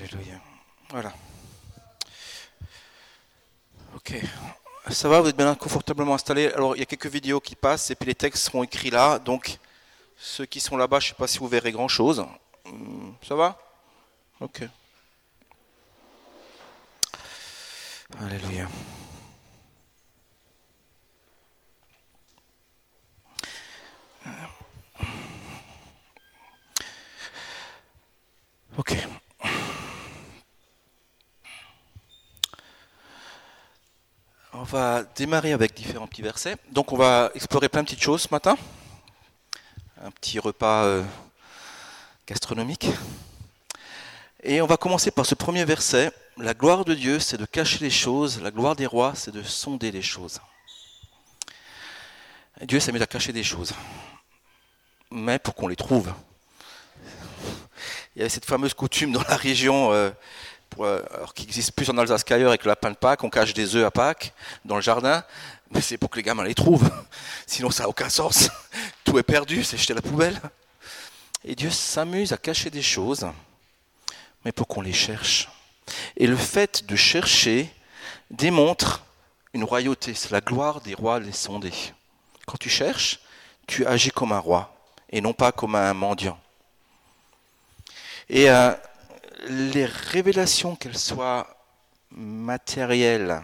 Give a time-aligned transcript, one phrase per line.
[0.00, 0.40] Alléluia.
[0.88, 1.12] Voilà.
[3.94, 4.14] Ok.
[4.88, 6.50] Ça va, vous êtes bien confortablement installés.
[6.52, 9.18] Alors, il y a quelques vidéos qui passent et puis les textes seront écrits là.
[9.18, 9.58] Donc,
[10.16, 12.24] ceux qui sont là-bas, je ne sais pas si vous verrez grand-chose.
[12.64, 13.58] Hmm, ça va?
[14.40, 14.62] Ok.
[18.18, 18.68] Alléluia.
[28.78, 28.96] Ok.
[34.70, 36.56] Va démarrer avec différents petits versets.
[36.70, 38.56] Donc on va explorer plein de petites choses ce matin.
[40.02, 41.02] Un petit repas euh,
[42.26, 42.86] gastronomique.
[44.44, 46.12] Et on va commencer par ce premier verset.
[46.36, 48.40] La gloire de Dieu, c'est de cacher les choses.
[48.40, 50.40] La gloire des rois, c'est de sonder les choses.
[52.62, 53.72] Dieu mis à cacher des choses.
[55.10, 56.12] Mais pour qu'on les trouve.
[58.14, 60.10] Il y avait cette fameuse coutume dans la région, euh,
[60.78, 63.54] euh, alors qui existe plus en Alsace qu'ailleurs avec le lapin de Pâques, on cache
[63.54, 64.32] des œufs à Pâques
[64.64, 65.24] dans le jardin,
[65.70, 66.90] mais c'est pour que les gamins les trouvent.
[67.46, 68.48] Sinon ça n'a aucun sens.
[69.04, 70.40] Tout est perdu, c'est jeté à la poubelle.
[71.44, 73.26] Et Dieu s'amuse à cacher des choses,
[74.44, 75.48] mais pour qu'on les cherche.
[76.16, 77.72] Et le fait de chercher
[78.30, 79.04] démontre
[79.52, 81.72] une royauté, c'est la gloire des rois les sondés.
[82.46, 83.20] Quand tu cherches,
[83.66, 84.76] tu agis comme un roi
[85.10, 86.38] et non pas comme un mendiant.
[88.28, 88.72] Et euh,
[89.48, 91.46] les révélations, qu'elles soient
[92.10, 93.42] matérielles,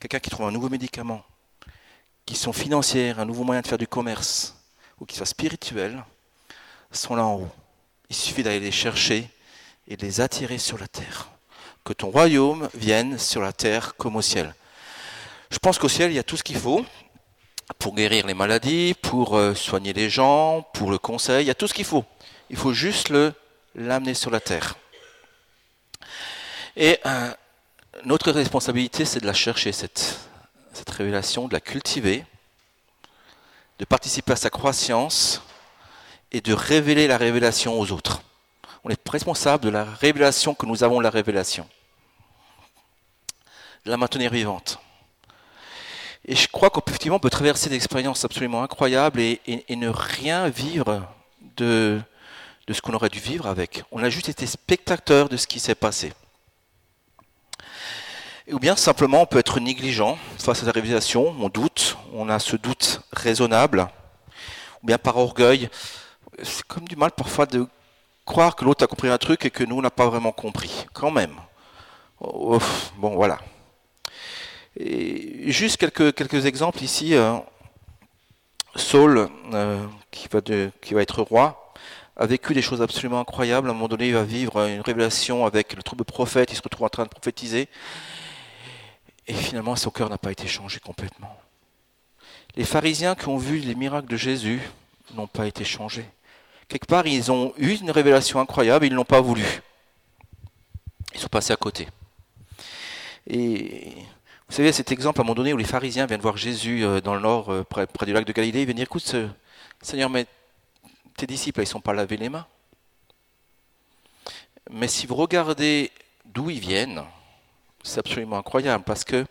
[0.00, 1.22] quelqu'un qui trouve un nouveau médicament,
[2.24, 4.56] qui sont financières, un nouveau moyen de faire du commerce,
[5.00, 6.04] ou qui soient spirituelles,
[6.90, 7.50] sont là en haut.
[8.08, 9.28] Il suffit d'aller les chercher
[9.88, 11.28] et de les attirer sur la terre.
[11.84, 14.54] Que ton royaume vienne sur la terre comme au ciel.
[15.50, 16.84] Je pense qu'au ciel, il y a tout ce qu'il faut
[17.78, 21.54] pour guérir les maladies, pour euh, soigner les gens, pour le conseil, il y a
[21.54, 22.04] tout ce qu'il faut.
[22.50, 23.32] Il faut juste le
[23.74, 24.76] l'amener sur la terre.
[26.76, 27.32] Et euh,
[28.04, 30.18] notre responsabilité, c'est de la chercher, cette,
[30.88, 32.24] révélation, de la cultiver,
[33.78, 35.42] de participer à sa croissance
[36.32, 38.20] et de révéler la révélation aux autres.
[38.84, 41.66] On est responsable de la révélation que nous avons, la révélation.
[43.86, 44.78] De la maintenir vivante.
[46.26, 50.48] Et je crois qu'effectivement, on peut traverser des expériences absolument incroyables et, et ne rien
[50.48, 51.08] vivre
[51.56, 52.00] de,
[52.66, 53.84] de ce qu'on aurait dû vivre avec.
[53.92, 56.12] On a juste été spectateur de ce qui s'est passé.
[58.52, 62.38] Ou bien simplement on peut être négligent face à la réalisation, on doute, on a
[62.38, 63.88] ce doute raisonnable,
[64.82, 65.68] ou bien par orgueil.
[66.42, 67.66] C'est comme du mal parfois de
[68.24, 70.86] croire que l'autre a compris un truc et que nous on n'a pas vraiment compris,
[70.92, 71.34] quand même.
[72.20, 73.38] bon voilà.
[74.78, 77.14] Juste quelques, quelques exemples ici.
[77.14, 77.36] Euh,
[78.76, 80.40] Saul, euh, qui, va
[80.82, 81.72] qui va être roi,
[82.16, 83.68] a vécu des choses absolument incroyables.
[83.68, 86.62] À un moment donné, il va vivre une révélation avec le trouble prophète, il se
[86.62, 87.68] retrouve en train de prophétiser.
[89.26, 91.36] Et finalement, son cœur n'a pas été changé complètement.
[92.56, 94.60] Les pharisiens qui ont vu les miracles de Jésus
[95.14, 96.08] n'ont pas été changés.
[96.68, 99.44] Quelque part, ils ont eu une révélation incroyable, ils ne l'ont pas voulu.
[101.14, 101.88] Ils sont passés à côté.
[103.28, 103.92] Et
[104.48, 107.00] vous savez, cet exemple à un moment donné où les pharisiens viennent voir Jésus euh,
[107.00, 109.14] dans le nord, euh, près, du lac de Galilée, ils viennent dire, écoute,
[109.82, 110.26] Seigneur, mais
[111.16, 112.46] tes disciples, ils ne sont pas lavés les mains.
[114.70, 115.90] Mais si vous regardez
[116.24, 117.04] d'où ils viennent,
[117.86, 119.24] c'est absolument incroyable parce que euh,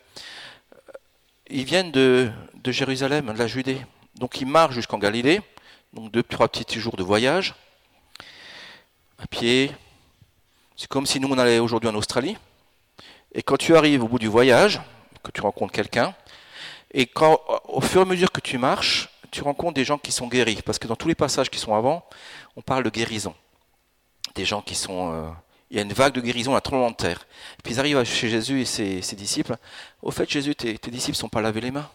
[1.50, 2.32] ils viennent de,
[2.66, 3.86] Jérusalem, de la Judée.
[4.16, 5.42] Donc ils marchent jusqu'en Galilée,
[5.94, 7.54] donc deux, trois petits jours de voyage,
[9.20, 9.72] à pied.
[10.78, 12.38] C'est comme si nous on allait aujourd'hui en Australie.
[13.34, 14.82] Et quand tu arrives au bout du voyage,
[15.24, 16.16] que tu rencontres quelqu'un,
[16.92, 20.14] et quand au fur et à mesure que tu marches, tu rencontres des gens qui
[20.14, 20.62] sont guéris.
[20.66, 22.08] Parce que dans tous les passages qui sont avant,
[22.56, 23.36] on parle de guérison.
[24.34, 25.14] Des gens qui sont.
[25.14, 25.30] Euh,
[25.70, 27.26] il y a une vague de guérison à trop de terre.
[27.64, 29.56] puis ils arrivent chez Jésus et ses, disciples.
[30.02, 31.90] Au fait, Jésus, tes, disciples ne sont pas lavés les mains.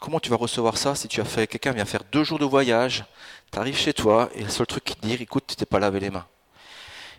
[0.00, 1.46] Comment tu vas recevoir ça si tu as fait.
[1.46, 3.04] Quelqu'un vient faire deux jours de voyage,
[3.52, 5.78] tu arrives chez toi et le seul truc qui te dit écoute, tu t'es pas
[5.78, 6.26] lavé les mains.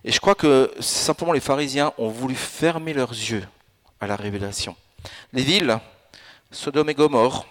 [0.03, 3.47] Et je crois que simplement les pharisiens ont voulu fermer leurs yeux
[3.99, 4.75] à la révélation.
[5.31, 5.79] Les villes,
[6.49, 7.45] Sodome et Gomorre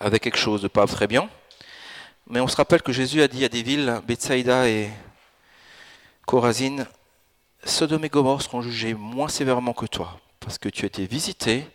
[0.00, 1.28] avec quelque chose de pas très bien.
[2.28, 4.90] Mais on se rappelle que Jésus a dit à des villes, Bethsaïda et
[6.26, 6.86] Corazine,
[7.64, 11.68] Sodome et Gomorre seront jugés moins sévèrement que toi, parce que tu as été visité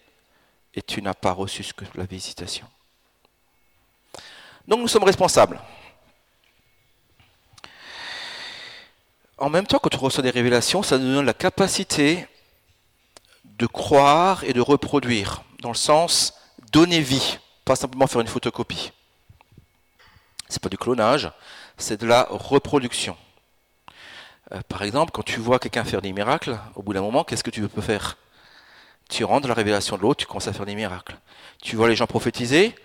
[0.74, 1.63] et tu n'as pas reçu
[1.95, 2.68] la visitation.
[4.68, 5.62] Donc nous sommes responsables.
[9.38, 12.27] En même temps, quand on reçoit des révélations, ça nous donne la capacité
[13.45, 16.33] de croire et de reproduire dans le sens
[16.74, 18.92] donner vie, pas simplement faire une photocopie.
[20.51, 21.31] C'est pas du clonage,
[21.77, 23.15] c'est de la reproduction.
[24.51, 27.42] Euh, par exemple, quand tu vois quelqu'un faire des miracles, au bout d'un moment, qu'est-ce
[27.42, 28.18] que tu peux faire?
[29.09, 31.15] Tu rentres dans la révélation de l'autre, tu commences à faire des miracles.
[31.62, 32.75] Tu vois les gens prophétiser,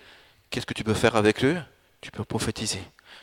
[0.49, 1.61] qu'est-ce que tu peux faire avec eux?
[2.03, 2.81] Tu peux prophétiser.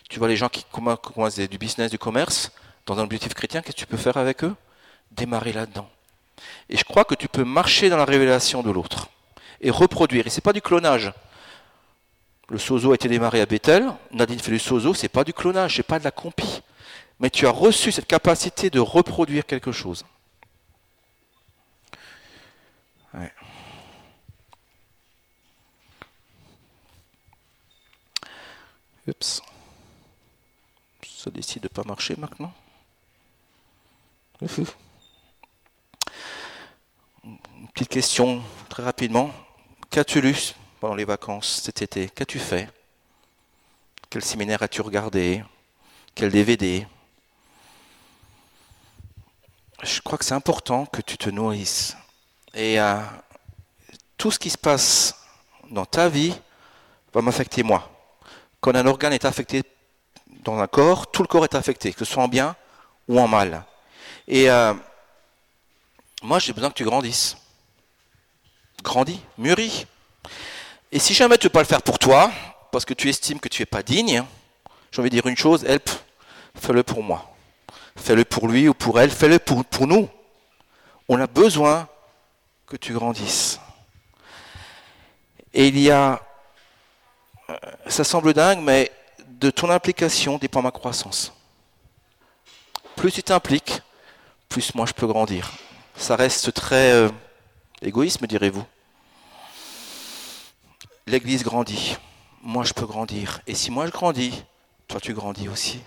[0.09, 2.51] Tu vois les gens qui commencent du business, du commerce,
[2.85, 4.53] dans un objectif chrétien, qu'est-ce que tu peux faire avec eux?
[5.11, 5.89] Démarrer là-dedans.
[6.67, 9.07] Et je crois que tu peux marcher dans la révélation de l'autre
[9.61, 10.27] et reproduire.
[10.27, 11.13] Et c'est pas du clonage.
[12.49, 15.77] Le sozo a été démarré à Bethel, Nadine fait du sozo, c'est pas du clonage,
[15.77, 16.61] c'est pas de la compie.
[17.19, 20.05] Mais tu as reçu cette capacité de reproduire quelque chose.
[29.07, 29.41] Oups.
[31.05, 32.53] Ça décide de pas marcher maintenant.
[34.41, 34.47] Une
[37.73, 39.31] petite question très rapidement.
[39.89, 42.67] Qu'as-tu lu pendant les vacances cet été Qu'as-tu fait?
[44.09, 45.41] Quel séminaire as-tu regardé?
[46.13, 46.85] Quel DVD
[49.81, 51.95] Je crois que c'est important que tu te nourrisses.
[52.53, 52.99] Et euh,
[54.17, 55.15] tout ce qui se passe
[55.71, 56.35] dans ta vie
[57.13, 57.89] va m'affecter moi.
[58.59, 59.63] Quand un organe est affecté
[60.43, 62.57] dans un corps, tout le corps est affecté, que ce soit en bien
[63.07, 63.63] ou en mal.
[64.27, 64.73] Et euh,
[66.21, 67.37] moi, j'ai besoin que tu grandisses.
[68.83, 69.87] Grandis, mûris.
[70.93, 72.31] Et si jamais tu ne veux pas le faire pour toi,
[72.71, 74.23] parce que tu estimes que tu n'es pas digne,
[74.91, 75.89] j'ai envie de dire une chose, help,
[76.53, 77.33] fais-le pour moi.
[77.95, 80.07] Fais-le pour lui ou pour elle, fais-le pour, nous.
[81.09, 81.87] On a besoin
[82.67, 83.59] que tu grandisses.
[85.51, 86.21] Et il y a,
[87.49, 87.55] euh,
[87.87, 88.91] ça semble dingue, mais
[89.27, 91.33] de ton implication dépend ma croissance.
[92.95, 93.81] Plus tu t'impliques,
[94.47, 95.53] plus moi je peux grandir.
[95.95, 97.09] Ça reste très euh,
[97.81, 98.63] égoïste, me direz-vous.
[101.07, 101.97] L'Église grandit,
[102.41, 103.41] moi je peux grandir.
[103.47, 104.43] Et si moi je grandis,
[104.87, 105.81] toi tu grandis aussi.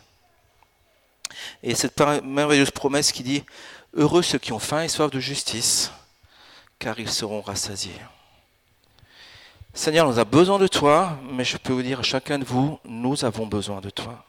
[1.62, 3.44] Et cette merveilleuse promesse qui dit,
[3.94, 5.90] Heureux ceux qui ont faim et soif de justice,
[6.78, 7.98] car ils seront rassasiés.
[9.72, 12.78] Seigneur, nous avons besoin de toi, mais je peux vous dire à chacun de vous,
[12.84, 14.24] nous avons besoin de toi.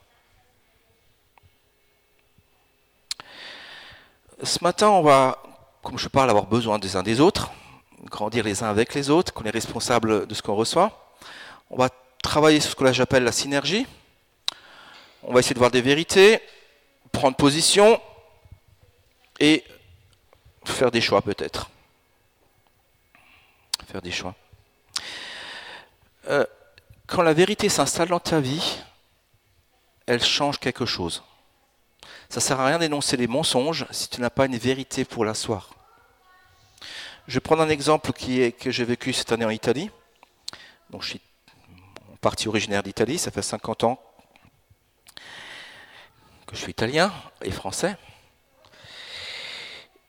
[4.44, 5.42] Ce matin, on va,
[5.82, 7.52] comme je parle, avoir besoin des uns des autres,
[8.04, 11.16] grandir les uns avec les autres, qu'on est responsable de ce qu'on reçoit.
[11.70, 11.90] On va
[12.22, 13.86] travailler sur ce que j'appelle la synergie.
[15.24, 16.42] On va essayer de voir des vérités,
[17.12, 18.00] prendre position
[19.40, 19.64] et
[20.66, 21.70] faire des choix peut-être.
[23.88, 24.36] Faire des choix.
[26.30, 26.46] Euh,
[27.08, 28.78] quand la vérité s'installe dans ta vie,
[30.06, 31.24] elle change quelque chose.
[32.30, 35.24] Ça ne sert à rien d'énoncer les mensonges si tu n'as pas une vérité pour
[35.24, 35.77] l'asseoir.
[37.28, 39.92] Je vais prendre un exemple qui est, que j'ai vécu cette année en Italie.
[40.90, 41.22] Donc, je suis
[42.10, 44.00] en partie originaire d'Italie, ça fait 50 ans
[46.46, 47.98] que je suis italien et français.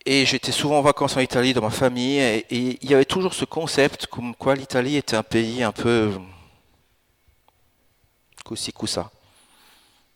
[0.05, 3.33] Et j'étais souvent en vacances en Italie dans ma famille, et, il y avait toujours
[3.33, 6.13] ce concept comme quoi l'Italie était un pays un peu
[8.45, 9.11] coussi coussa.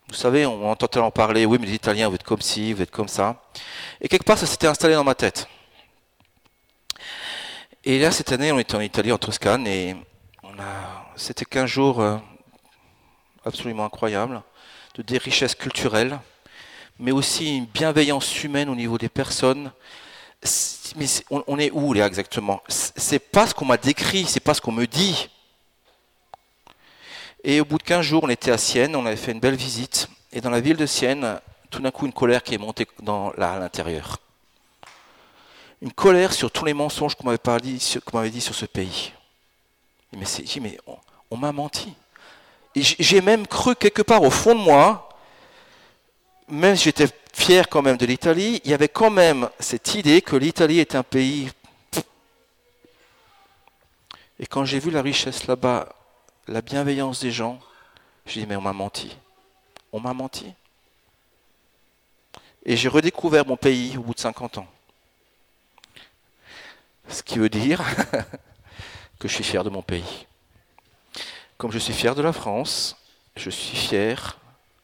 [0.08, 2.82] Vous savez, on entend tellement parler, oui, mais les Italiens, vous êtes comme ci, vous
[2.82, 3.44] êtes comme ça.
[4.00, 5.50] Et quelque part, ça s'était installé dans ma tête.
[7.86, 9.98] Et là, cette année, on était en Italie, en Toscane, et
[10.58, 12.18] a, c'était 15 jours euh,
[13.44, 14.42] absolument incroyables,
[14.96, 16.18] de des richesses culturelles,
[16.98, 19.70] mais aussi une bienveillance humaine au niveau des personnes.
[20.96, 22.64] Mais on, est où là exactement?
[22.70, 25.30] C'est pas ce qu'on m'a décrit, c'est pas ce qu'on me dit.
[27.44, 29.56] Et au bout de 15 jours, on était à Sienne, on avait fait une belle
[29.56, 30.08] visite.
[30.32, 31.38] Et dans la ville de Sienne,
[31.70, 34.23] tout d'un coup, une colère qui est montée dans, là, à l'intérieur.
[35.84, 37.74] Une colère sur tous les mensonges qu'on m'avait, dit,
[38.32, 39.12] dit sur ce pays.
[40.14, 40.80] Mais, c'est, mais
[41.30, 41.94] on, m'a menti.
[42.76, 45.10] J'ai même cru quelque part au fond de moi
[46.48, 50.22] même si j'étais fier quand même de l'Italie, il y avait quand même cette idée
[50.22, 51.52] que l'Italie est un pays.
[54.40, 55.90] Et quand j'ai vu la richesse là-bas,
[56.48, 57.60] la bienveillance des gens,
[58.26, 59.16] j'ai dit, mais on m'a menti.
[59.92, 60.54] On m'a menti.
[62.66, 64.68] Et j'ai redécouvert mon pays au bout de 50 ans.
[67.08, 67.82] Ce qui veut dire
[69.20, 70.28] que je suis fier de mon pays.
[71.58, 72.98] Comme je suis fier de la France,
[73.36, 74.38] je suis fier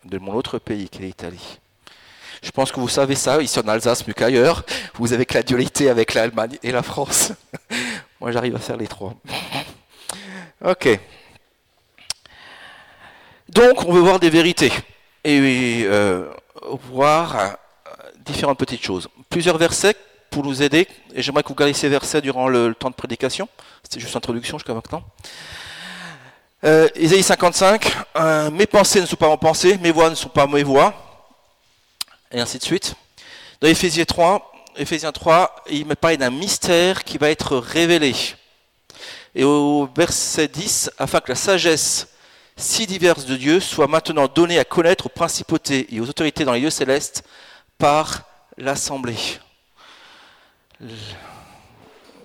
[0.05, 1.59] de mon autre pays, qui est l'Italie.
[2.41, 4.63] Je pense que vous savez ça, ici en Alsace, mieux qu'ailleurs.
[4.95, 7.33] Vous avez que la dualité avec l'Allemagne et la France.
[8.21, 9.13] Moi, j'arrive à faire les trois.
[10.65, 10.99] ok.
[13.49, 14.71] Donc, on veut voir des vérités
[15.23, 16.29] et euh,
[16.91, 17.57] voir
[18.25, 19.09] différentes petites choses.
[19.29, 19.95] Plusieurs versets
[20.29, 23.47] pour nous aider, et j'aimerais que vous gardiez ces versets durant le, temps de prédication.
[23.83, 25.03] C'était juste l'introduction jusqu'à maintenant.
[26.63, 30.29] Euh, Ésaïe 55, euh, mes pensées ne sont pas mes pensées, mes voix ne sont
[30.29, 30.93] pas mes voix,
[32.31, 32.95] et ainsi de suite.
[33.61, 38.13] Dans Éphésiens 3, Éphésiens 3, il me parle d'un mystère qui va être révélé.
[39.35, 42.07] Et au verset 10, afin que la sagesse
[42.59, 46.51] si diverse de Dieu soit maintenant donnée à connaître aux principautés et aux autorités dans
[46.51, 47.23] les lieux célestes
[47.77, 48.23] par
[48.57, 49.39] l'assemblée.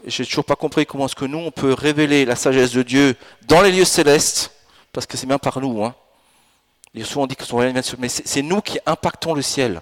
[0.06, 3.16] J'ai toujours pas compris comment est-ce que nous on peut révéler la sagesse de Dieu
[3.48, 4.52] dans les lieux célestes,
[4.92, 5.84] parce que c'est bien par nous.
[5.84, 5.94] Hein.
[6.92, 9.80] Il y a souvent dit que mais c'est nous qui impactons le ciel.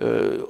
[0.00, 0.44] Euh,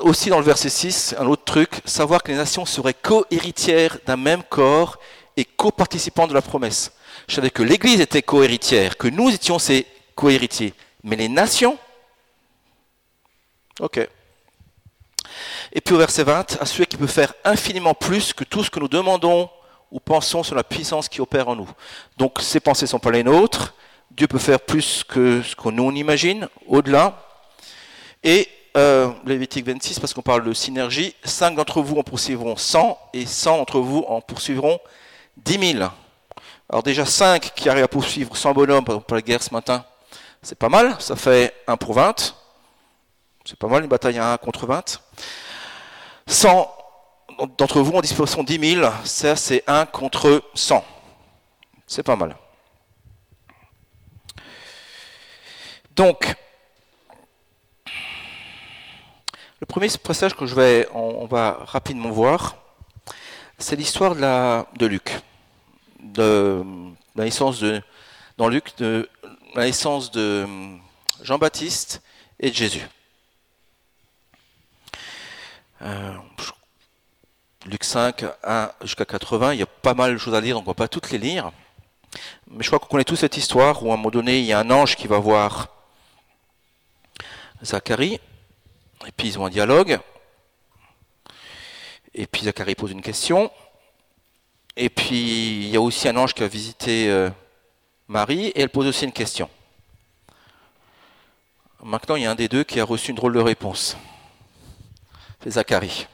[0.00, 4.16] aussi dans le verset 6, un autre truc, savoir que les nations seraient co-héritières d'un
[4.16, 4.98] même corps
[5.36, 6.92] et co-participantes de la promesse.
[7.28, 10.74] Je savais que l'Église était co-héritière, que nous étions ses co-héritiers.
[11.02, 11.78] Mais les nations?
[13.80, 14.08] Ok.
[15.76, 18.70] Et puis au verset 20, à celui qui peut faire infiniment plus que tout ce
[18.70, 19.50] que nous demandons
[19.92, 21.68] ou pensons sur la puissance qui opère en nous.
[22.16, 23.74] Donc ces pensées ne sont pas les nôtres.
[24.10, 27.22] Dieu peut faire plus que ce qu'on nous imagine, au-delà.
[28.24, 32.98] Et euh, Lévitique 26, parce qu'on parle de synergie, 5 d'entre vous en poursuivront 100
[33.12, 34.78] et 100 d'entre vous en poursuivront
[35.36, 35.84] 10 000.
[36.70, 39.52] Alors déjà 5 qui arrivent à poursuivre 100 bonhommes, par exemple pour la guerre ce
[39.52, 39.84] matin,
[40.40, 42.34] c'est pas mal, ça fait 1 pour 20.
[43.44, 45.02] C'est pas mal une bataille à 1 contre 20.
[46.26, 46.72] 100
[47.58, 50.84] d'entre vous en disposition 10 000, ça c'est 1 contre 100.
[51.86, 52.36] C'est pas mal.
[55.94, 56.34] Donc,
[59.60, 62.56] le premier passage que je vais, on, va rapidement voir,
[63.58, 65.18] c'est l'histoire de, Luc,
[66.00, 66.62] de,
[67.14, 67.80] la naissance de,
[68.36, 69.08] dans Luc, de
[69.54, 70.46] la naissance de
[71.22, 72.02] Jean-Baptiste
[72.38, 72.86] et de Jésus.
[75.82, 76.14] Euh,
[77.66, 80.62] Luc 5, 1 jusqu'à 80, il y a pas mal de choses à lire, donc
[80.62, 81.50] on ne va pas toutes les lire.
[82.48, 84.52] Mais je crois qu'on connaît tous cette histoire où à un moment donné, il y
[84.52, 85.68] a un ange qui va voir
[87.64, 88.20] Zacharie,
[89.06, 89.98] et puis ils ont un dialogue,
[92.14, 93.50] et puis Zacharie pose une question,
[94.76, 97.30] et puis il y a aussi un ange qui va visiter euh,
[98.08, 99.50] Marie, et elle pose aussi une question.
[101.82, 103.96] Maintenant, il y a un des deux qui a reçu une drôle de réponse.
[105.42, 106.06] C'est Zacharie.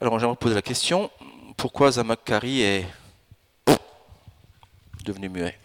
[0.00, 1.10] Alors j'aimerais poser la question,
[1.56, 2.86] pourquoi Zacharie est
[5.04, 5.58] devenu muet?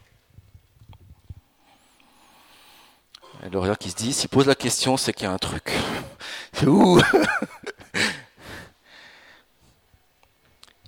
[3.46, 5.72] Et le qui se dit, s'il pose la question, c'est qu'il y a un truc.
[6.54, 7.00] C'est où?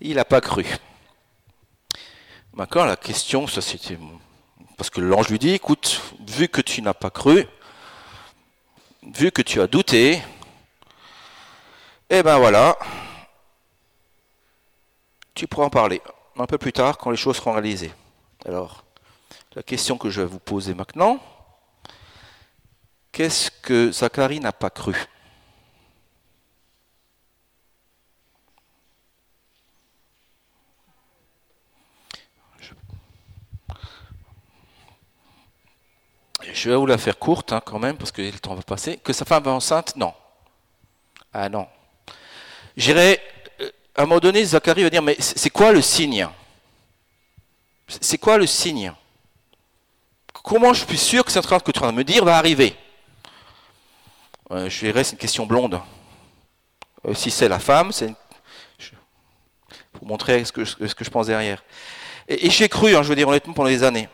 [0.02, 0.66] Il n'a pas cru.
[2.54, 3.98] Maintenant, la question, ça c'était.
[4.78, 7.46] Parce que l'ange lui dit, écoute, vu que tu n'as pas cru,
[9.04, 10.22] vu que tu as douté,
[12.10, 12.78] eh ben voilà,
[15.34, 16.02] tu pourras en parler
[16.38, 17.94] un peu plus tard quand les choses seront réalisées.
[18.46, 18.84] Alors,
[19.56, 21.20] la question que je vais vous poser maintenant,
[23.12, 24.96] qu'est-ce que Zacharie n'a pas cru?
[36.54, 38.98] Je vais vous la faire courte hein, quand même, parce que le temps va passer.
[38.98, 39.96] Que sa femme va enceinte?
[39.96, 40.14] Non.
[41.34, 41.68] Ah non,
[42.78, 43.20] J'irai,
[43.60, 46.30] euh, à un moment donné, Zacharie va dire, mais c'est quoi le signe?
[47.88, 48.94] C'est quoi le signe?
[50.32, 52.38] Comment je suis sûr que cette que tu es en train de me dire va
[52.38, 52.76] arriver?
[54.50, 55.82] Je dirais, c'est une question blonde.
[57.06, 58.14] Euh, si c'est la femme, c'est
[59.94, 61.64] pour montrer ce que, je pense derrière.
[62.28, 64.08] Et, j'ai cru, hein, je veux dire honnêtement, pendant des années.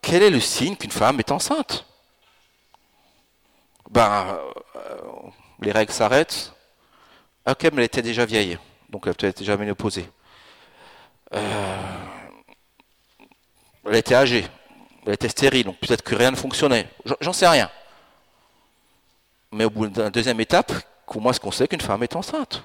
[0.00, 1.86] Quel est le signe qu'une femme est enceinte?
[3.90, 4.38] Ben,
[4.76, 4.96] euh,
[5.60, 6.52] les règles s'arrêtent,
[7.44, 8.56] Ok, mais elle était déjà vieille,
[8.88, 10.08] donc elle était déjà ménopausée.
[11.34, 11.76] Euh,
[13.84, 14.46] elle était âgée,
[15.06, 16.88] elle était stérile, donc peut-être que rien ne fonctionnait.
[17.20, 17.68] J'en sais rien.
[19.50, 20.72] Mais au bout d'une deuxième étape,
[21.04, 22.62] comment est-ce qu'on sait qu'une femme est enceinte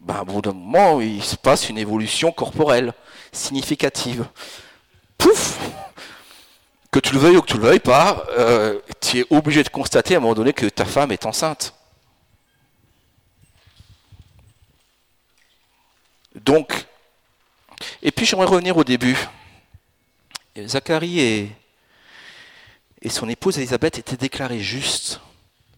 [0.00, 2.92] ben, Au bout d'un moment, il se passe une évolution corporelle
[3.32, 4.26] significative.
[5.16, 5.58] Pouf
[6.90, 9.62] Que tu le veuilles ou que tu ne le veuilles pas, euh, tu es obligé
[9.62, 11.74] de constater à un moment donné que ta femme est enceinte.
[16.44, 16.86] Donc,
[18.02, 19.16] et puis j'aimerais revenir au début.
[20.58, 25.20] Zacharie et, son épouse Elisabeth étaient déclarés justes.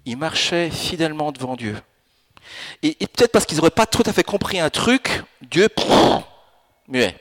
[0.04, 1.80] Ils marchaient fidèlement devant Dieu.
[2.82, 5.68] Et, peut-être parce qu'ils n'auraient pas tout à fait compris un truc, Dieu,
[6.88, 7.16] muet.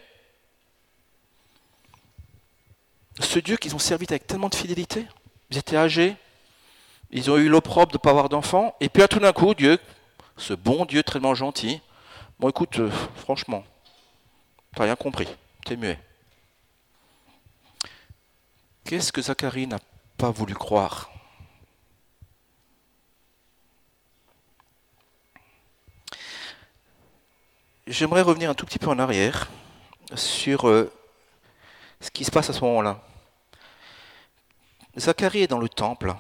[3.20, 5.06] Ce Dieu qu'ils ont servi avec tellement de fidélité,
[5.52, 6.16] ils étaient âgés,
[7.12, 9.54] ils ont eu l'opprobre de ne pas avoir d'enfants, et puis à tout d'un coup,
[9.54, 9.78] Dieu,
[10.38, 11.82] ce bon Dieu tellement gentil,
[12.42, 13.64] Bon, écoute, euh, franchement,
[14.74, 15.28] T'as rien compris,
[15.64, 16.00] t'es muet.
[18.84, 19.78] Qu'est-ce que Zacharie n'a
[20.18, 21.12] pas voulu croire?
[27.86, 29.52] J'aimerais revenir un tout petit peu en arrière
[30.16, 30.92] sur euh,
[32.00, 33.04] ce qui se passe à ce moment-là.
[34.98, 36.16] Zacharie est dans le temple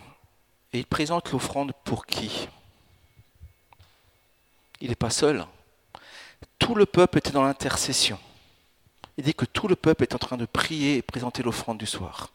[0.71, 2.47] et il présente l'offrande pour qui?
[4.81, 5.47] Il n'est pas seul.
[6.60, 8.19] Tout le peuple était dans l'intercession.
[9.17, 11.86] Il dit que tout le peuple est en train de prier et présenter l'offrande du
[11.86, 12.29] soir.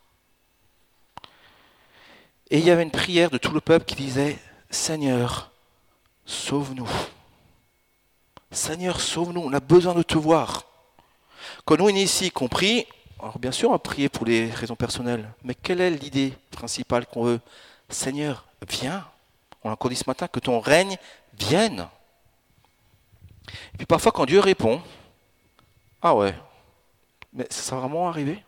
[2.50, 4.38] Et il y avait une prière de tout le peuple qui disait,
[4.70, 5.50] Seigneur,
[6.26, 6.88] sauve-nous.
[8.50, 10.64] Seigneur, sauve-nous, on a besoin de te voir.
[11.64, 12.86] Quand nous, ici, compris,
[13.18, 17.06] alors bien sûr, on va prier pour les raisons personnelles, mais quelle est l'idée principale
[17.06, 17.40] qu'on veut?
[17.88, 19.06] Seigneur, viens.
[19.64, 20.96] On l'a encore dit ce matin, que ton règne
[21.38, 21.88] vienne.
[23.76, 24.80] Et puis parfois, quand Dieu répond,
[26.00, 26.34] ah ouais,
[27.34, 28.42] mais ça va vraiment arriver?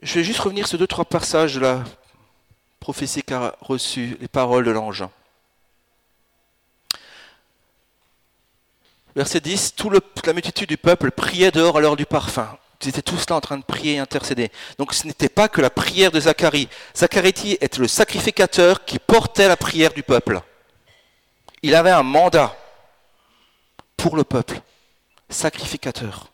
[0.00, 1.82] Je vais juste revenir sur deux, trois passages de la
[2.78, 5.04] prophétie qu'a reçu les paroles de l'ange.
[9.16, 12.56] Verset 10, toute la multitude du peuple priait dehors à l'heure du parfum.
[12.82, 14.52] Ils étaient tous là en train de prier et intercéder.
[14.78, 16.68] Donc ce n'était pas que la prière de Zacharie.
[16.96, 20.40] Zacharie était le sacrificateur qui portait la prière du peuple.
[21.62, 22.56] Il avait un mandat
[24.02, 24.60] pour le peuple,
[25.28, 26.26] sacrificateur.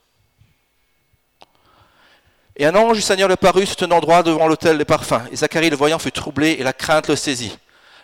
[2.56, 5.28] Et un ange du Seigneur le parut se tenant droit devant l'autel des parfums.
[5.30, 7.56] Et Zacharie, le voyant, fut troublé et la crainte le saisit.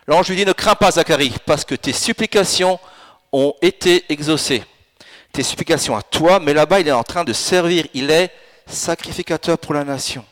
[0.06, 2.78] L'ange lui dit, ne crains pas, Zacharie, parce que tes supplications
[3.32, 4.62] ont été exaucées
[5.34, 7.86] tes supplications à toi, mais là-bas, il est en train de servir.
[7.92, 8.30] Il est
[8.66, 10.24] sacrificateur pour la nation.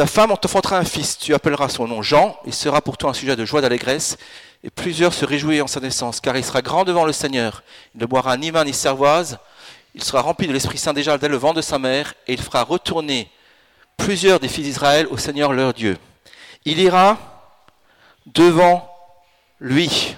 [0.00, 3.12] Ta femme t'enfantera un fils, tu appelleras son nom Jean, il sera pour toi un
[3.12, 4.16] sujet de joie d'allégresse,
[4.64, 7.62] et plusieurs se réjouiront en sa naissance, car il sera grand devant le Seigneur.
[7.94, 9.36] Il ne boira ni vin ni cervoise,
[9.94, 12.40] il sera rempli de l'Esprit Saint déjà dès le vent de sa mère, et il
[12.40, 13.30] fera retourner
[13.98, 15.98] plusieurs des fils d'Israël au Seigneur leur Dieu.
[16.64, 17.18] Il ira
[18.24, 18.90] devant
[19.60, 20.16] lui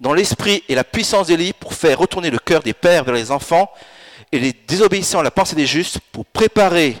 [0.00, 3.30] dans l'esprit et la puissance d'Élie pour faire retourner le cœur des pères vers les
[3.30, 3.70] enfants
[4.32, 6.96] et les désobéissants à la pensée des justes pour préparer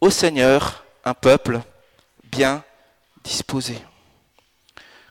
[0.00, 1.60] au Seigneur un peuple
[2.24, 2.64] bien
[3.22, 3.78] disposé.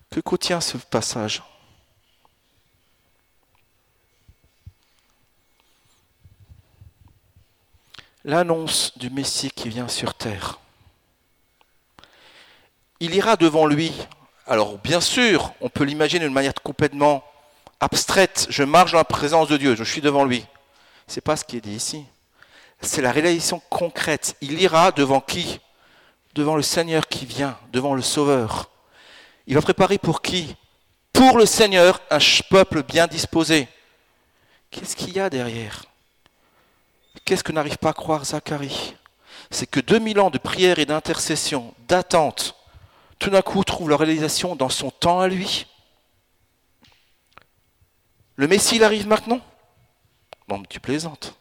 [0.09, 1.43] Que contient ce passage?
[8.25, 10.59] L'annonce du Messie qui vient sur terre.
[12.99, 13.91] Il ira devant lui
[14.45, 17.23] alors bien sûr, on peut l'imaginer d'une manière complètement
[17.79, 18.47] abstraite.
[18.49, 20.45] Je marche dans la présence de Dieu, je suis devant lui.
[21.07, 22.05] Ce n'est pas ce qui est dit ici.
[22.81, 24.35] C'est la réalisation concrète.
[24.41, 25.61] Il ira devant qui?
[26.33, 28.69] Devant le Seigneur qui vient, devant le Sauveur.
[29.45, 30.55] Il va préparer pour qui?
[31.11, 32.17] Pour le Seigneur, un
[32.49, 33.67] peuple bien disposé.
[34.71, 35.85] Qu'est-ce qu'il y a derrière?
[37.23, 38.95] Qu'est-ce que n'arrive pas à croire Zacharie?
[39.51, 42.55] C'est que 2000 ans de prière et d'intercession, d'attente,
[43.19, 45.67] tout d'un coup trouve leur réalisation dans son temps à lui.
[48.35, 49.39] Le Messie, il arrive maintenant?
[50.47, 51.35] Non, mais tu plaisantes.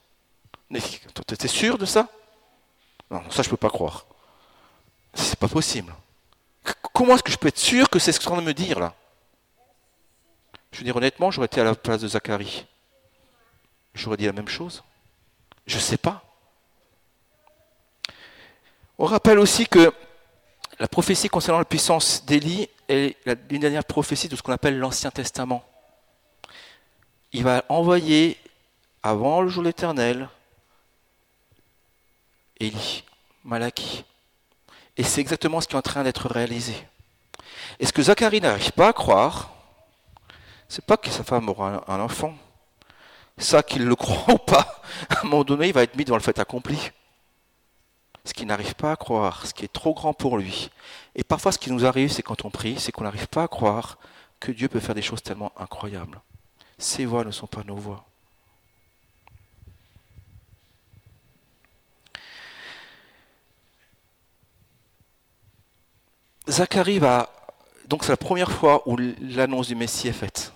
[0.71, 2.09] Tu es sûr de ça?
[3.11, 4.05] Non, ça je ne peux pas croire.
[5.15, 5.95] C'est pas possible.
[6.93, 8.47] Comment est-ce que je peux être sûr que c'est ce que es en train de
[8.47, 8.95] me dire là?
[10.71, 12.67] Je veux dire honnêtement, j'aurais été à la place de Zacharie.
[13.95, 14.83] J'aurais dit la même chose.
[15.67, 16.25] Je ne sais pas.
[18.99, 19.93] On rappelle aussi que
[20.79, 23.17] la prophétie concernant la puissance d'Élie est
[23.51, 25.65] une dernière prophétie de ce qu'on appelle l'Ancien Testament.
[27.33, 28.39] Il va envoyer,
[29.03, 30.29] avant le jour de l'éternel,
[32.59, 33.05] Élie,
[33.45, 34.05] Malachie.
[34.97, 36.75] Et c'est exactement ce qui est en train d'être réalisé.
[37.79, 39.51] Et ce que Zacharie n'arrive pas à croire,
[40.69, 42.35] c'est pas que sa femme aura un enfant.
[43.39, 46.17] Ça, qu'il le croit ou pas, à un moment donné, il va être mis devant
[46.17, 46.91] le fait accompli
[48.25, 50.71] ce qu'il n'arrive pas à croire, ce qui est trop grand pour lui.
[51.15, 53.49] Et parfois, ce qui nous arrive, c'est quand on prie, c'est qu'on n'arrive pas à
[53.49, 53.99] croire
[54.39, 56.21] que Dieu peut faire des choses tellement incroyables.
[56.79, 58.05] Ses voix ne sont pas nos voix.
[66.49, 67.29] Zacharie va.
[67.87, 70.53] Donc, c'est la première fois où l'annonce du Messie est faite.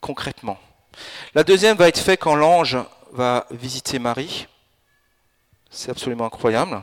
[0.00, 0.58] Concrètement.
[1.34, 2.78] La deuxième va être faite quand l'ange
[3.12, 4.46] va visiter Marie.
[5.70, 6.82] C'est absolument incroyable.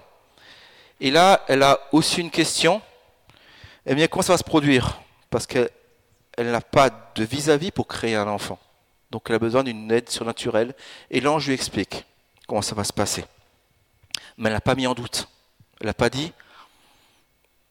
[0.99, 2.81] Et là, elle a aussi une question.
[3.85, 5.01] Eh bien, comment ça va se produire?
[5.29, 5.69] Parce qu'elle
[6.37, 8.59] n'a pas de vis-à-vis pour créer un enfant.
[9.11, 10.75] Donc, elle a besoin d'une aide surnaturelle.
[11.09, 12.05] Et l'ange lui explique
[12.47, 13.25] comment ça va se passer.
[14.37, 15.27] Mais elle n'a pas mis en doute.
[15.81, 16.31] Elle n'a pas dit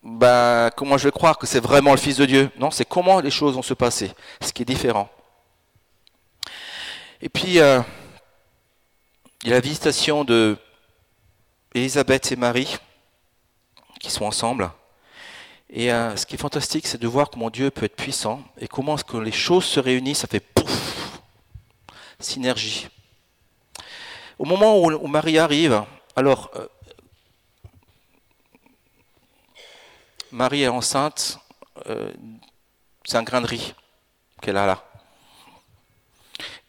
[0.02, 2.50] bah, comment je vais croire que c'est vraiment le Fils de Dieu?
[2.58, 5.08] Non, c'est comment les choses vont se passer, ce qui est différent.
[7.20, 7.80] Et puis, euh,
[9.42, 10.56] il y a la visitation de
[11.74, 12.76] Élisabeth et Marie
[14.00, 14.70] qui sont ensemble.
[15.70, 18.68] Et euh, ce qui est fantastique, c'est de voir comment Dieu peut être puissant et
[18.68, 21.20] comment est-ce que les choses se réunissent, ça fait pouf,
[22.18, 22.88] synergie.
[24.38, 25.82] Au moment où, Marie arrive,
[26.16, 26.66] alors euh,
[30.32, 31.38] Marie est enceinte,
[31.88, 32.10] euh,
[33.04, 33.74] c'est un grain de riz
[34.40, 34.84] qu'elle a là.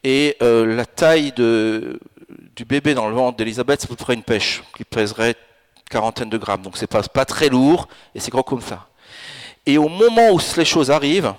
[0.02, 4.62] Et la taille du bébé dans le ventre d'Elisabeth, c'est à peu près une pêche
[4.76, 5.34] qui pèserait
[5.88, 6.60] quarantaine de grammes.
[6.60, 8.86] Donc c'est pas, pas très lourd et c'est gros comme ça.
[9.64, 11.32] Et au moment où les choses arrivent,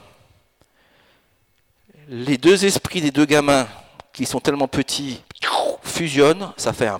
[2.07, 3.67] les deux esprits des deux gamins
[4.13, 5.21] qui sont tellement petits
[5.83, 6.99] fusionnent, ça fait un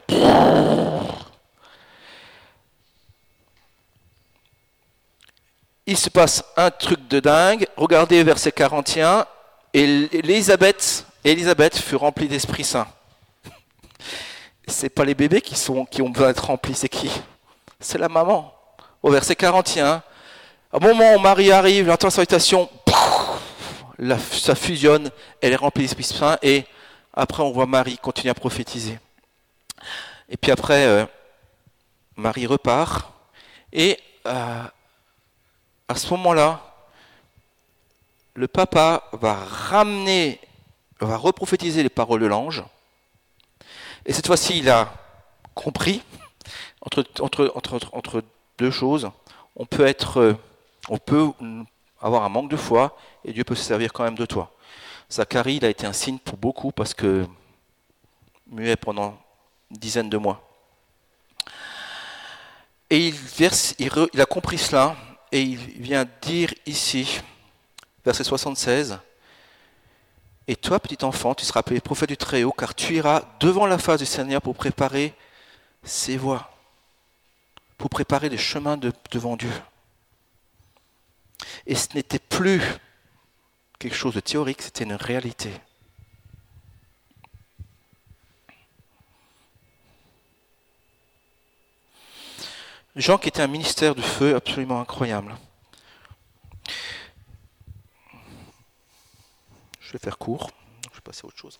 [5.85, 7.67] il se passe un truc de dingue.
[7.77, 9.25] Regardez verset 41.
[9.73, 12.87] Et Elisabeth, fut remplie d'Esprit Saint.
[14.67, 17.11] C'est pas les bébés qui, sont, qui ont besoin d'être remplis, c'est qui?
[17.79, 18.53] C'est la maman.
[19.03, 20.01] Au verset 41,
[20.71, 22.69] au moment où Marie arrive, l'entend sa salutation,
[24.31, 26.65] ça fusionne, elle est remplie d'Esprit Saint, et
[27.13, 28.97] après on voit Marie continuer à prophétiser.
[30.29, 31.05] Et puis après, euh,
[32.15, 33.11] Marie repart,
[33.71, 34.63] et euh,
[35.87, 36.61] à ce moment-là,
[38.33, 40.39] le papa va ramener,
[40.99, 42.63] va reprophétiser les paroles de l'ange,
[44.05, 44.93] et cette fois-ci, il a
[45.53, 46.03] compris,
[46.81, 48.23] entre,
[48.57, 49.09] deux choses,
[49.55, 50.37] on peut être
[50.89, 51.31] on peut
[51.99, 54.51] avoir un manque de foi et Dieu peut se servir quand même de toi.
[55.11, 57.25] Zacharie, il a été un signe pour beaucoup parce que
[58.47, 59.17] muet pendant
[59.71, 60.41] une dizaine de mois.
[62.89, 64.95] Et il, verse, il, a compris cela
[65.31, 67.21] et il vient dire ici,
[68.03, 68.99] verset 76,
[70.47, 73.77] Et toi, petit enfant, tu seras appelé prophète du Très-Haut, car tu iras devant la
[73.77, 75.13] face du Seigneur pour préparer
[75.83, 76.51] ses voies,
[77.77, 78.77] pour préparer les chemins
[79.11, 79.51] devant Dieu.
[81.65, 82.61] Et ce n'était plus
[83.79, 85.51] quelque chose de théorique, c'était une réalité.
[92.95, 95.35] Jean qui était un ministère de feu absolument incroyable.
[99.79, 100.49] Je vais faire court,
[100.91, 101.59] je vais passer à autre chose.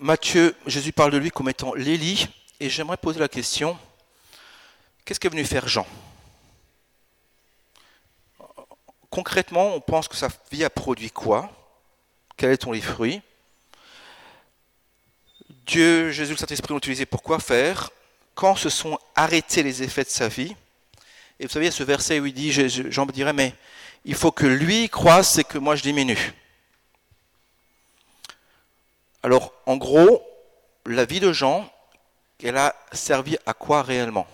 [0.00, 2.26] Matthieu, Jésus parle de lui comme étant l'Élie,
[2.58, 3.78] et j'aimerais poser la question,
[5.10, 5.84] Qu'est-ce qu'est venu faire Jean?
[9.10, 11.50] Concrètement, on pense que sa vie a produit quoi?
[12.36, 13.20] Quels sont les fruits?
[15.70, 17.90] Dieu, Jésus, le Saint-Esprit l'ont utilisé pour quoi faire
[18.34, 20.56] Quand se sont arrêtés les effets de sa vie
[21.38, 23.54] Et vous savez, il y a ce verset où il dit, Jean me dirait, mais
[24.04, 26.34] il faut que lui croisse et que moi je diminue.
[29.22, 30.20] Alors, en gros,
[30.86, 31.70] la vie de Jean,
[32.42, 34.26] elle a servi à quoi réellement?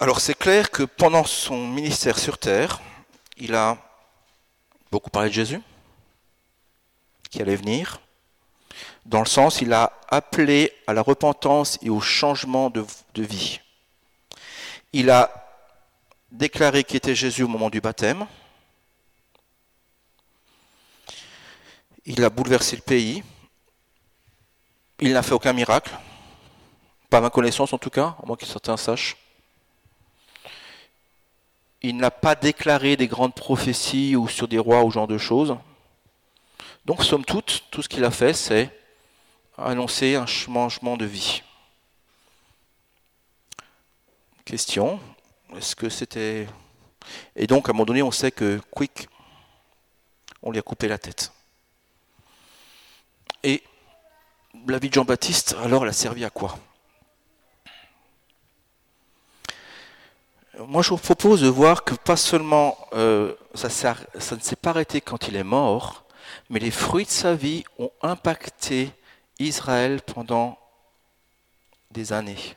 [0.00, 2.80] Alors c'est clair que pendant son ministère sur terre,
[3.36, 3.76] il a
[4.92, 5.60] beaucoup parlé de Jésus,
[7.30, 8.00] qui allait venir,
[9.06, 13.58] dans le sens il a appelé à la repentance et au changement de, vie.
[14.92, 15.30] Il a
[16.30, 18.26] déclaré qui était Jésus au moment du baptême.
[22.06, 23.24] Il a bouleversé le pays.
[25.00, 25.90] Il n'a fait aucun miracle.
[27.10, 29.16] Pas ma connaissance en tout cas, à moins que certains sachent.
[31.88, 35.56] Il n'a pas déclaré des grandes prophéties ou sur des rois ou genre de choses.
[36.84, 38.70] Donc, somme toute, tout ce qu'il a fait, c'est
[39.56, 41.42] annoncer un changement de vie.
[44.44, 45.00] Question,
[45.56, 46.46] est-ce que c'était...
[47.34, 49.08] Et donc, à un moment donné, on sait que Quick,
[50.42, 51.32] on lui a coupé la tête.
[53.42, 53.62] Et
[54.66, 56.58] la vie de Jean-Baptiste, alors, elle a servi à quoi?
[60.66, 63.68] Moi, je vous propose de voir que pas seulement euh, ça,
[64.14, 66.04] ne s'est pas arrêté quand il est mort,
[66.50, 68.90] mais les fruits de sa vie ont impacté
[69.38, 70.58] Israël pendant
[71.90, 72.56] des années.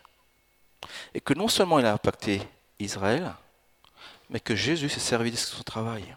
[1.13, 2.41] Et que non seulement il a impacté
[2.79, 3.33] Israël,
[4.29, 6.15] mais que Jésus s'est servi de son travail.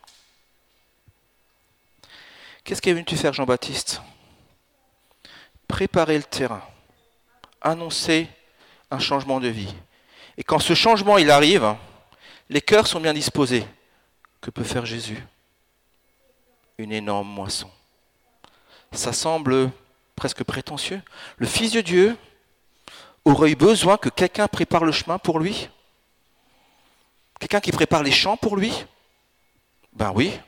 [2.63, 4.01] Qu'est-ce qu'est venu faire Jean-Baptiste?
[5.69, 6.63] Préparer le terrain,
[7.61, 8.29] annoncer
[8.91, 9.75] un changement de vie.
[10.37, 11.75] Et quand ce changement il arrive,
[12.51, 13.67] les cœurs sont bien disposés.
[14.41, 15.23] Que peut faire Jésus?
[16.79, 17.71] Une énorme moisson.
[18.93, 19.71] Ça semble
[20.17, 21.01] presque prétentieux.
[21.39, 22.17] Le Fils de Dieu
[23.25, 25.69] aurait eu besoin que quelqu'un prépare le chemin pour lui?
[27.41, 28.85] Quelqu'un qui prépare les champs pour lui?
[29.93, 30.39] Ben oui.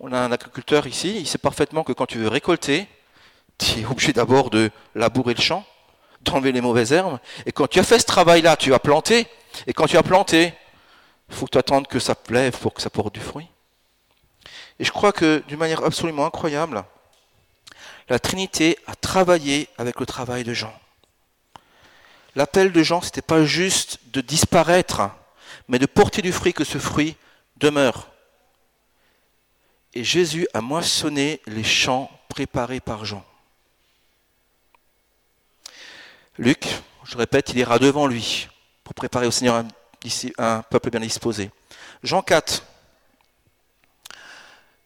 [0.00, 2.88] On a un agriculteur ici, il sait parfaitement que quand tu veux récolter,
[3.58, 5.64] tu es obligé d'abord de labourer le champ,
[6.22, 7.18] d'enlever les mauvaises herbes.
[7.46, 9.26] Et quand tu as fait ce travail-là, tu as planté.
[9.66, 10.54] Et quand tu as planté,
[11.28, 13.48] il faut que tu attendes que ça plève pour que ça porte du fruit.
[14.78, 16.84] Et je crois que d'une manière absolument incroyable,
[18.08, 20.74] la Trinité a travaillé avec le travail de Jean.
[22.34, 25.10] L'appel de Jean, ce n'était pas juste de disparaître,
[25.68, 27.16] mais de porter du fruit, que ce fruit
[27.56, 28.08] demeure.
[29.94, 33.24] Et Jésus a moissonné les champs préparés par Jean.
[36.38, 36.66] Luc,
[37.04, 38.48] je répète, il ira devant lui
[38.84, 39.64] pour préparer au Seigneur
[40.38, 41.50] un, peuple bien disposé.
[42.02, 42.64] Jean 4.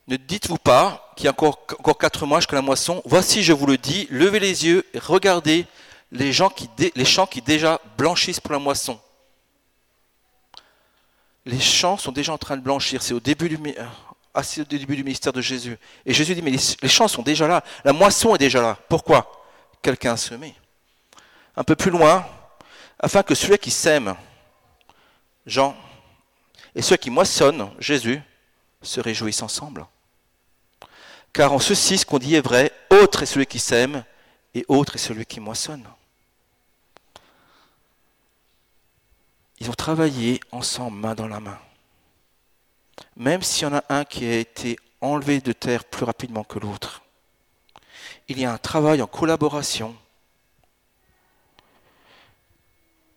[0.08, 1.66] Ne dites-vous pas qu'il y a encore,
[1.98, 5.66] quatre mois jusqu'à la moisson Voici, je vous le dis, levez les yeux et regardez
[6.12, 9.00] les, champs qui déjà blanchissent pour la moisson.
[11.44, 13.02] Les champs sont déjà en train de blanchir.
[13.02, 13.58] C'est au début du,
[14.34, 15.78] ah, au début du ministère de Jésus.
[16.04, 16.50] Et Jésus dit, mais
[16.82, 17.62] les, champs sont déjà là.
[17.84, 18.76] La moisson est déjà là.
[18.88, 19.44] Pourquoi?
[19.80, 20.54] Quelqu'un a semé.
[21.56, 22.26] Un peu plus loin,
[22.98, 24.14] afin que celui qui sème,
[25.46, 25.76] Jean,
[26.74, 28.20] et ceux qui moissonnent, Jésus,
[28.82, 29.86] se réjouissent ensemble.
[31.32, 34.04] Car en ceci, ce qu'on dit est vrai, autre est celui qui sème,
[34.54, 35.86] et autre est celui qui moissonne.
[39.58, 41.58] Ils ont travaillé ensemble, main dans la main.
[43.16, 46.58] Même s'il y en a un qui a été enlevé de terre plus rapidement que
[46.58, 47.02] l'autre,
[48.28, 49.96] il y a un travail en collaboration.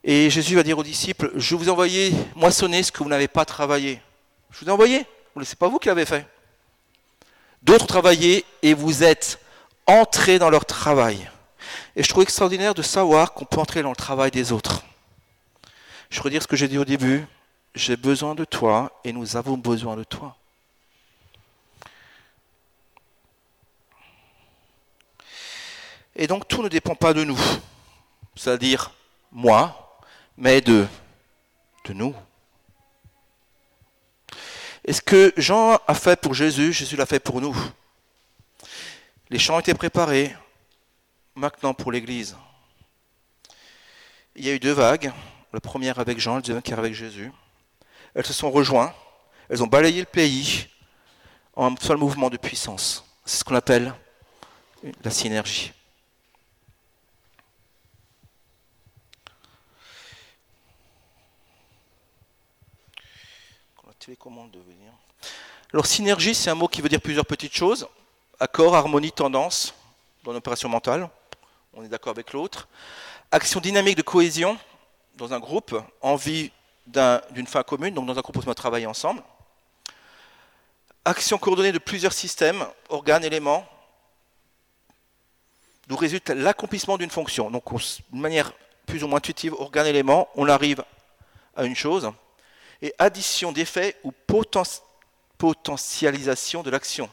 [0.03, 3.27] Et Jésus va dire aux disciples, je vous ai envoyé moissonner ce que vous n'avez
[3.27, 4.01] pas travaillé.
[4.51, 6.25] Je vous ai envoyé, ce n'est pas vous qui l'avez fait.
[7.61, 9.39] D'autres travaillé et vous êtes
[9.85, 11.29] entrer dans leur travail.
[11.95, 14.83] Et je trouve extraordinaire de savoir qu'on peut entrer dans le travail des autres.
[16.09, 17.25] Je redire ce que j'ai dit au début.
[17.75, 20.35] J'ai besoin de toi et nous avons besoin de toi.
[26.15, 27.39] Et donc tout ne dépend pas de nous,
[28.35, 28.91] c'est-à-dire
[29.31, 29.88] moi,
[30.39, 30.87] mais de,
[31.89, 32.15] nous.
[34.85, 37.55] Et ce que Jean a fait pour Jésus, Jésus l'a fait pour nous?
[39.31, 40.35] Les chants étaient préparés.
[41.35, 42.37] Maintenant pour l'Église.
[44.35, 45.11] Il y a eu deux vagues.
[45.51, 47.31] La première avec Jean, la deuxième avec Jésus.
[48.13, 48.93] Elles se sont rejointes.
[49.49, 50.67] Elles ont balayé le pays
[51.55, 53.03] en un seul mouvement de puissance.
[53.25, 53.93] C'est ce qu'on appelle
[55.03, 55.73] la synergie.
[65.73, 67.87] Alors synergie, c'est un mot qui veut dire plusieurs petites choses
[68.39, 69.73] accord, harmonie, tendance
[70.23, 71.09] dans l'opération mentale.
[71.73, 72.67] On est d'accord avec l'autre.
[73.31, 74.57] Action dynamique de cohésion
[75.15, 76.51] dans un groupe, envie
[76.87, 79.21] d'une fin commune, donc dans un groupe où on travailler ensemble.
[81.05, 83.67] Action coordonnée de plusieurs systèmes, organes, éléments,
[85.87, 87.51] d'où résulte l'accomplissement d'une fonction.
[87.51, 87.63] Donc,
[88.11, 88.53] d'une manière
[88.85, 90.83] plus ou moins intuitive, organe, élément, on arrive
[91.55, 92.11] à une chose.
[92.81, 94.13] Et addition d'effets ou
[95.37, 97.09] potentialisation de l'action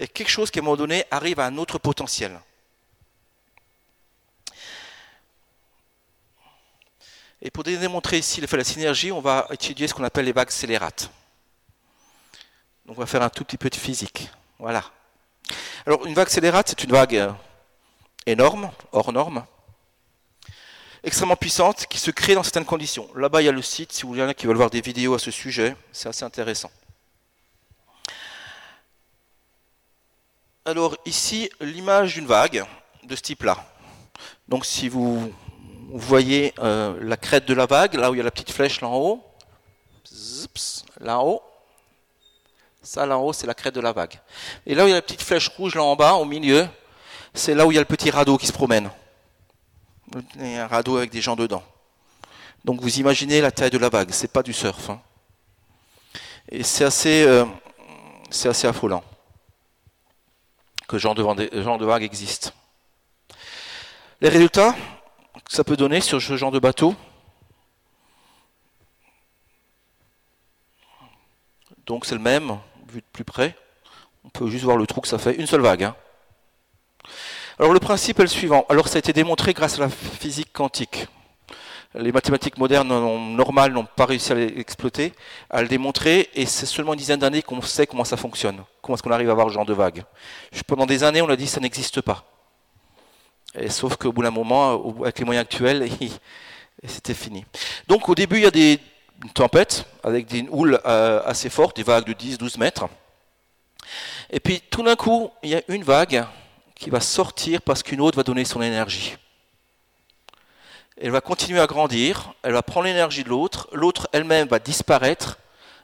[0.00, 2.40] il y a quelque chose qui, à un moment donné, arrive à un autre potentiel.
[7.42, 10.32] Et pour démontrer ici l'effet de la synergie, on va étudier ce qu'on appelle les
[10.32, 11.10] vagues scélérates.
[12.86, 14.30] Donc on va faire un tout petit peu de physique.
[14.58, 14.84] Voilà.
[15.84, 17.32] Alors une vague scélérate, c'est une vague euh,
[18.24, 19.44] énorme, hors norme,
[21.02, 23.08] extrêmement puissante, qui se crée dans certaines conditions.
[23.14, 25.18] Là-bas, il y a le site, si vous voulez, qui veulent voir des vidéos à
[25.18, 26.70] ce sujet, c'est assez intéressant.
[30.66, 32.64] Alors ici, l'image d'une vague
[33.02, 33.56] de ce type-là.
[34.46, 35.32] Donc si vous
[35.88, 38.80] voyez euh, la crête de la vague, là où il y a la petite flèche
[38.82, 39.24] là en haut,
[41.00, 41.42] là en haut,
[42.82, 44.20] ça là en haut c'est la crête de la vague.
[44.66, 46.68] Et là où il y a la petite flèche rouge là en bas, au milieu,
[47.32, 48.90] c'est là où il y a le petit radeau qui se promène.
[50.38, 51.62] Un radeau avec des gens dedans.
[52.64, 54.90] Donc vous imaginez la taille de la vague, c'est pas du surf.
[54.90, 55.00] Hein.
[56.50, 57.44] Et c'est assez, euh,
[58.30, 59.04] c'est assez affolant
[60.88, 62.52] que ce genre de, vague existe.
[64.20, 64.74] Les résultats
[65.44, 66.96] que ça peut donner sur ce genre de bateau,
[71.86, 73.56] donc c'est le même, vu de plus près.
[74.24, 75.84] On peut juste voir le trou que ça fait, une seule vague.
[75.84, 75.96] Hein.
[77.60, 78.64] Alors le principe est le suivant.
[78.70, 81.06] Alors ça a été démontré grâce à la physique quantique
[81.94, 82.88] les mathématiques modernes
[83.34, 85.12] normales n'ont pas réussi à l'exploiter,
[85.50, 88.94] à le démontrer, et c'est seulement une dizaine d'années qu'on sait comment ça fonctionne, comment
[88.94, 90.04] est-ce qu'on arrive à avoir ce genre de vague.
[90.68, 92.24] Pendant des années, on a dit que ça n'existe pas.
[93.68, 95.90] Sauf qu'au bout d'un moment, avec les moyens actuels,
[96.86, 97.44] c'était fini.
[97.88, 98.78] Donc au début, il y a des
[99.34, 102.86] tempêtes avec des houles euh, assez fortes, des vagues de 10-12 mètres.
[104.30, 106.24] Et puis tout d'un coup, il y a une vague
[106.80, 109.16] qui va sortir parce qu'une autre va donner son énergie.
[110.96, 115.38] Elle va continuer à grandir, elle va prendre l'énergie de l'autre, l'autre elle-même va disparaître.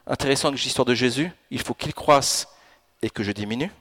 [0.07, 2.47] Intéressant que l'histoire de Jésus, il faut qu'il croisse
[3.03, 3.71] et que je diminue.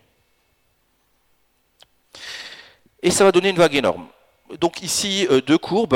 [3.02, 4.06] Et ça va donner une vague énorme.
[4.60, 5.94] Donc ici, euh, deux courbes.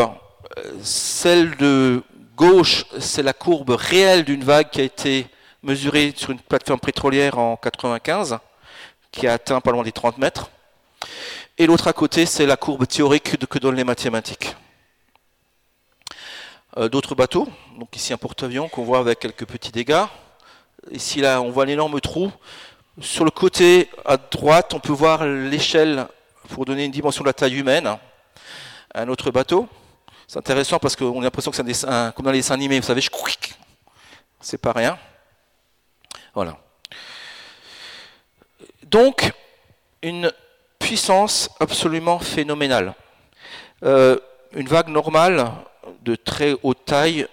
[0.57, 2.03] Euh, celle de
[2.35, 5.27] gauche, c'est la courbe réelle d'une vague qui a été
[5.63, 8.39] mesurée sur une plateforme pétrolière en 95,
[9.13, 10.51] qui a atteint pas loin des 30 mètres.
[11.59, 14.57] Et l'autre à côté, c'est la courbe théorique que donnent les mathématiques.
[16.77, 20.05] Euh, d'autres bateaux, donc ici un porte-avions qu'on voit avec quelques petits dégâts.
[20.93, 22.31] Ici là, on voit un énorme trou.
[23.01, 26.07] Sur le côté à droite, on peut voir l'échelle
[26.51, 27.99] pour donner une dimension de la taille humaine.
[28.95, 29.69] Un autre bateau.
[30.29, 32.79] C'est intéressant parce qu'on a l'impression que c'est un dessin, comme dans les dessins animés,
[32.79, 33.03] vous savez,
[34.41, 34.97] c'est pas rien.
[36.35, 36.57] Voilà.
[38.85, 39.33] Donc,
[40.03, 40.33] une
[40.91, 42.97] puissance absolument phénoménale.
[43.85, 44.19] Euh,
[44.57, 45.53] une vague normale
[46.03, 47.29] de très haute taille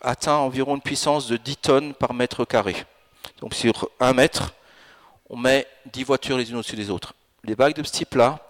[0.00, 2.74] atteint environ une puissance de 10 tonnes par mètre carré.
[3.40, 4.54] Donc sur un mètre,
[5.28, 7.14] on met 10 voitures les unes au-dessus des autres.
[7.44, 8.40] Les vagues de ce type-là,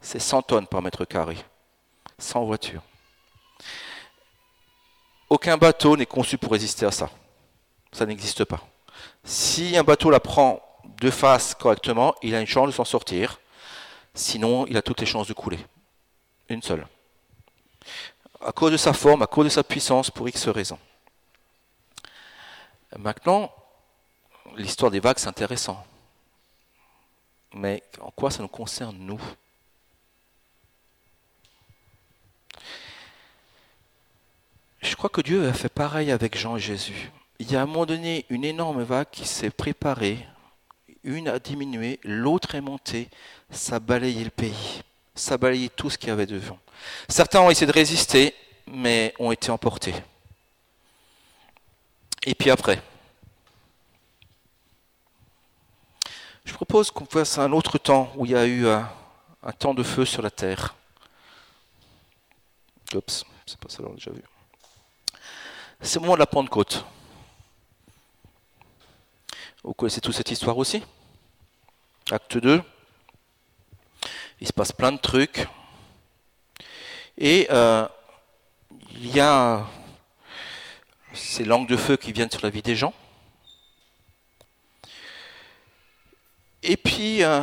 [0.00, 1.36] c'est 100 tonnes par mètre carré.
[2.20, 2.82] 100 voitures.
[5.28, 7.10] Aucun bateau n'est conçu pour résister à ça.
[7.90, 8.60] Ça n'existe pas.
[9.24, 10.62] Si un bateau la prend
[11.02, 13.40] de face correctement, il a une chance de s'en sortir.
[14.18, 15.60] Sinon, il a toutes les chances de couler.
[16.48, 16.84] Une seule.
[18.40, 20.78] À cause de sa forme, à cause de sa puissance, pour X raisons.
[22.96, 23.54] Maintenant,
[24.56, 25.86] l'histoire des vagues, c'est intéressant.
[27.52, 29.20] Mais en quoi ça nous concerne, nous?
[34.80, 37.12] Je crois que Dieu a fait pareil avec Jean et Jésus.
[37.38, 40.26] Il y a à un moment donné une énorme vague qui s'est préparée,
[41.08, 43.08] une a diminué, l'autre est montée,
[43.50, 44.82] ça a balayé le pays,
[45.14, 46.58] ça a balayé tout ce qu'il y avait devant.
[47.08, 48.34] Certains ont essayé de résister,
[48.66, 49.94] mais ont été emportés.
[52.24, 52.82] Et puis après,
[56.44, 58.88] je propose qu'on fasse un autre temps où il y a eu un,
[59.58, 60.74] temps de feu sur la terre.
[62.94, 64.22] Oups, c'est pas ça, on l'a déjà vu.
[65.80, 66.84] C'est le moment de la Pentecôte.
[69.62, 70.82] Vous connaissez toute cette histoire aussi?
[72.10, 72.62] Acte 2.
[74.40, 75.46] Il se passe plein de trucs.
[77.18, 77.86] Et euh,
[78.92, 79.66] il y a
[81.12, 82.94] ces langues de feu qui viennent sur la vie des gens.
[86.62, 87.42] Et puis, euh,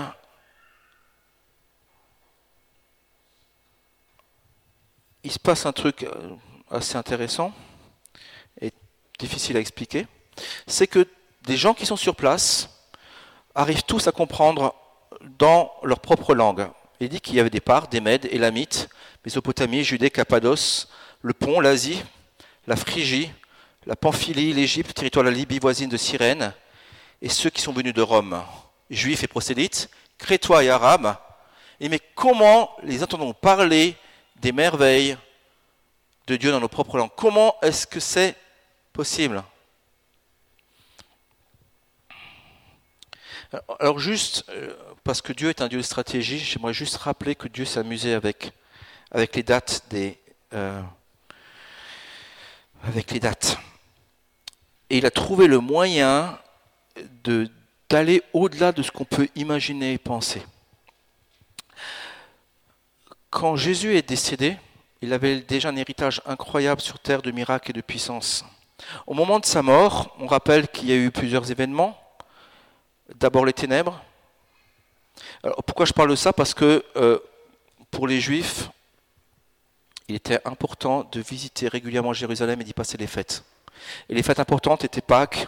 [5.24, 6.36] il se passe un truc euh,
[6.72, 7.54] assez intéressant
[8.62, 8.72] et
[9.20, 10.08] difficile à expliquer.
[10.66, 11.08] C'est que
[11.44, 12.75] des gens qui sont sur place
[13.56, 14.76] arrivent tous à comprendre
[15.40, 16.68] dans leur propre langue.
[17.00, 18.90] Il dit qu'il y avait des parts, des Mèdes, Élamites,
[19.26, 20.90] Mésopotamie, Judée, Cappadoce,
[21.22, 22.04] le Pont, l'Asie,
[22.68, 23.32] la Phrygie,
[23.86, 26.54] la Pamphylie, l'Égypte, territoire de la Libye voisine de Cyrène,
[27.22, 28.44] et ceux qui sont venus de Rome,
[28.90, 31.16] juifs et prosélytes, crétois et arabes.
[31.80, 33.96] Et mais comment les entendons parler
[34.38, 35.18] des merveilles
[36.28, 37.12] de Dieu dans nos propres langues?
[37.16, 38.36] Comment est-ce que c'est
[38.94, 39.44] possible?
[43.80, 47.48] Alors juste, euh, parce que Dieu est un Dieu de stratégie, j'aimerais juste rappeler que
[47.48, 48.52] Dieu s'amusait avec,
[49.12, 50.20] avec les dates des...
[50.54, 50.82] Euh,
[52.84, 53.58] avec les dates.
[54.90, 56.38] Et il a trouvé le moyen
[57.90, 60.44] d'aller au-delà de ce qu'on peut imaginer et penser.
[63.32, 64.58] Quand Jésus est décédé,
[65.02, 68.46] il avait déjà un héritage incroyable sur terre de miracles et de puissance.
[69.08, 72.00] Au moment de sa mort, on rappelle qu'il y a eu plusieurs événements.
[73.14, 74.02] D'abord les ténèbres.
[75.44, 76.34] Alors, pourquoi je parle de ça?
[76.34, 77.20] Parce que euh,
[77.92, 78.70] pour les Juifs,
[80.08, 83.44] il était important de visiter régulièrement Jérusalem et d'y passer les fêtes.
[84.10, 85.48] Et les fêtes importantes étaient Pâques,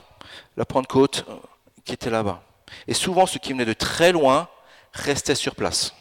[0.56, 1.36] la Pentecôte, euh,
[1.84, 2.44] qui était là-bas.
[2.88, 4.48] Et souvent, ceux qui venaient de très loin
[4.94, 5.94] restaient sur place.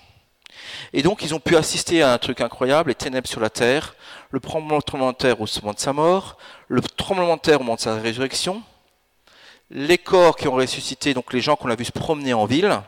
[0.92, 3.94] Et donc, ils ont pu assister à un truc incroyable, les ténèbres sur la terre,
[4.30, 6.36] le tremblement de terre au moment de sa mort,
[6.68, 8.62] le tremblement de terre au moment de sa résurrection,
[9.70, 12.80] les corps qui ont ressuscité, donc les gens qu'on a vu se promener en ville,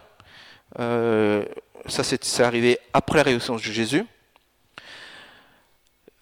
[0.79, 1.45] euh,
[1.87, 4.05] ça c'est arrivé après la résurrection de Jésus.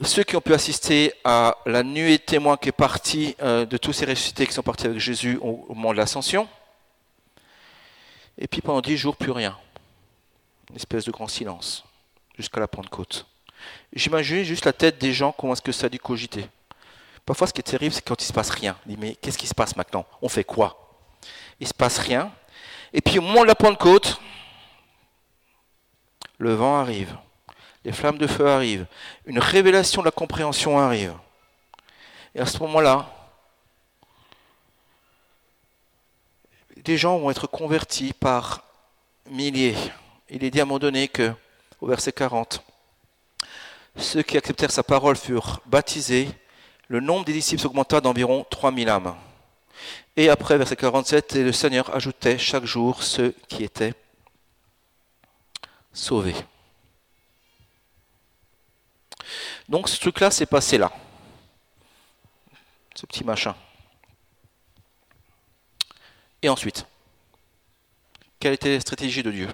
[0.03, 3.95] Ceux qui ont pu assister à la nuée témoin qui est partie euh, de tous
[3.95, 6.47] ces ressuscités qui sont partis avec Jésus au, au moment de l'ascension.
[8.39, 9.57] Et puis pendant dix jours, plus rien.
[10.71, 11.85] Une espèce de grand silence.
[12.37, 13.27] jusqu'à la Pentecôte.
[13.93, 16.47] J'imagine juste la tête des gens, comment est-ce que ça a dû cogiter.
[17.27, 18.77] Parfois, ce qui est terrible, c'est quand il ne se passe rien.
[18.87, 20.07] On dit, mais qu'est-ce qui se passe maintenant?
[20.23, 20.97] On fait quoi?
[21.59, 22.33] Il ne se passe rien.
[22.93, 24.21] Et puis, au moment de la Pentecôte,
[26.39, 27.17] le vent arrive,
[27.85, 28.87] les flammes de feu arrivent,
[29.25, 31.15] une révélation de la compréhension arrive.
[32.35, 33.11] Et à ce moment-là,
[36.77, 38.63] des gens vont être convertis par
[39.29, 39.75] milliers.
[40.29, 41.35] Il est dit à un moment donné que,
[41.81, 42.63] au verset 40,
[43.97, 46.29] ceux qui acceptèrent sa parole furent baptisés,
[46.89, 49.17] le nombre des disciples augmenta d'environ 3000 âmes.
[50.17, 53.95] Et après, verset 47, et le Seigneur ajoutait chaque jour ceux qui étaient
[55.93, 56.35] sauvés.
[59.69, 60.93] Donc ce truc-là s'est passé là.
[62.95, 63.55] Ce petit machin.
[66.41, 66.87] Et ensuite,
[68.39, 69.49] quelle était la stratégie de Dieu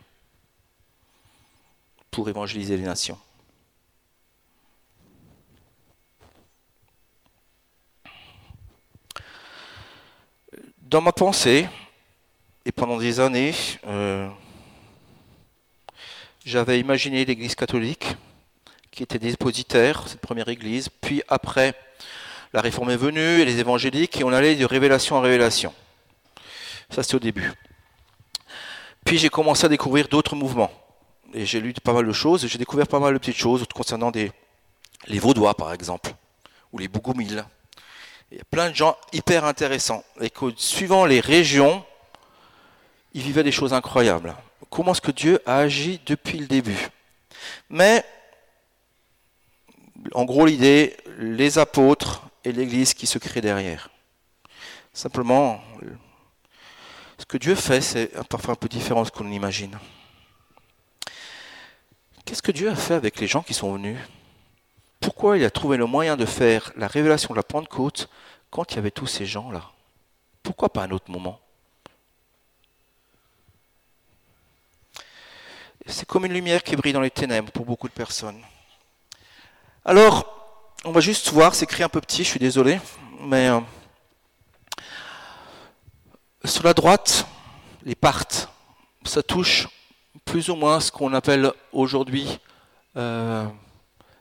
[2.10, 3.18] pour évangéliser les nations?
[10.92, 11.66] Dans ma pensée,
[12.66, 13.54] et pendant des années,
[13.86, 14.28] euh,
[16.44, 18.14] j'avais imaginé l'Église catholique,
[18.90, 21.74] qui était dépositaire, cette première Église, puis après,
[22.52, 25.72] la réforme est venue, et les évangéliques, et on allait de révélation en révélation.
[26.90, 27.50] Ça, c'était au début.
[29.06, 30.72] Puis j'ai commencé à découvrir d'autres mouvements.
[31.32, 33.64] Et j'ai lu pas mal de choses, et j'ai découvert pas mal de petites choses
[33.74, 36.12] concernant les Vaudois, par exemple,
[36.70, 37.46] ou les Bougoumils.
[38.32, 40.02] Il y a plein de gens hyper intéressants.
[40.18, 41.84] Et que, suivant les régions,
[43.12, 44.34] ils vivaient des choses incroyables.
[44.70, 46.88] Comment est-ce que Dieu a agi depuis le début?
[47.68, 48.02] Mais,
[50.14, 53.90] en gros, l'idée, les apôtres et l'Église qui se créent derrière.
[54.94, 55.62] Simplement,
[57.18, 59.78] ce que Dieu fait, c'est parfois un peu différent de ce qu'on imagine.
[62.24, 63.98] Qu'est-ce que Dieu a fait avec les gens qui sont venus?
[65.02, 68.08] Pourquoi il a trouvé le moyen de faire la révélation de la Pentecôte
[68.50, 69.64] quand il y avait tous ces gens-là?
[70.42, 71.40] Pourquoi pas un autre moment?
[75.86, 78.40] C'est comme une lumière qui brille dans les ténèbres pour beaucoup de personnes.
[79.84, 80.24] Alors,
[80.84, 82.80] on va juste voir, c'est écrit un peu petit, je suis désolé,
[83.18, 83.60] mais euh,
[86.44, 87.26] sur la droite,
[87.84, 88.48] les parts,
[89.04, 89.66] ça touche
[90.24, 92.38] plus ou moins ce qu'on appelle aujourd'hui
[92.96, 93.44] euh,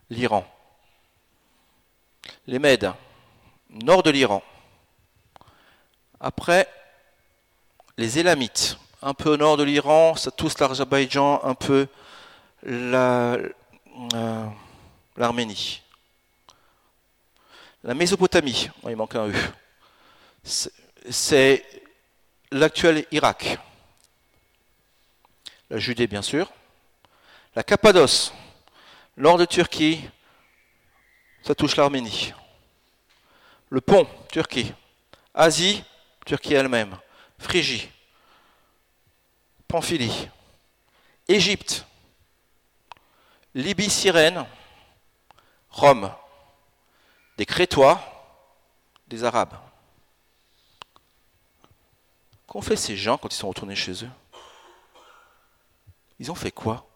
[0.09, 0.43] l'Iran.
[2.51, 2.91] Les Mèdes,
[3.69, 4.43] nord de l'Iran.
[6.19, 6.67] Après,
[7.95, 11.87] les Élamites, un peu au nord de l'Iran, ça touche l'Azerbaïdjan, un peu
[12.67, 13.49] euh,
[15.15, 15.81] l'Arménie.
[17.85, 19.35] La, Mésopotamie, il manque un U.
[20.43, 21.63] C'est
[22.51, 23.59] l'actuel Irak,
[25.69, 26.51] la Judée bien sûr,
[27.55, 28.33] la Cappadoce,
[29.15, 30.01] nord de Turquie,
[31.43, 32.33] ça touche l'Arménie,
[33.71, 34.73] le pont, Turquie,
[35.33, 35.83] Asie,
[36.25, 36.97] Turquie elle-même,
[37.39, 37.89] Phrygie,
[39.67, 40.29] Pamphylie,
[41.27, 41.85] Égypte,
[43.55, 44.45] Libye, Cyrène,
[45.69, 46.13] Rome,
[47.37, 48.01] des Crétois,
[49.07, 49.57] des Arabes.
[52.47, 54.11] Qu'ont fait ces gens quand ils sont retournés chez eux?
[56.19, 56.90] Ils ont fait quoi?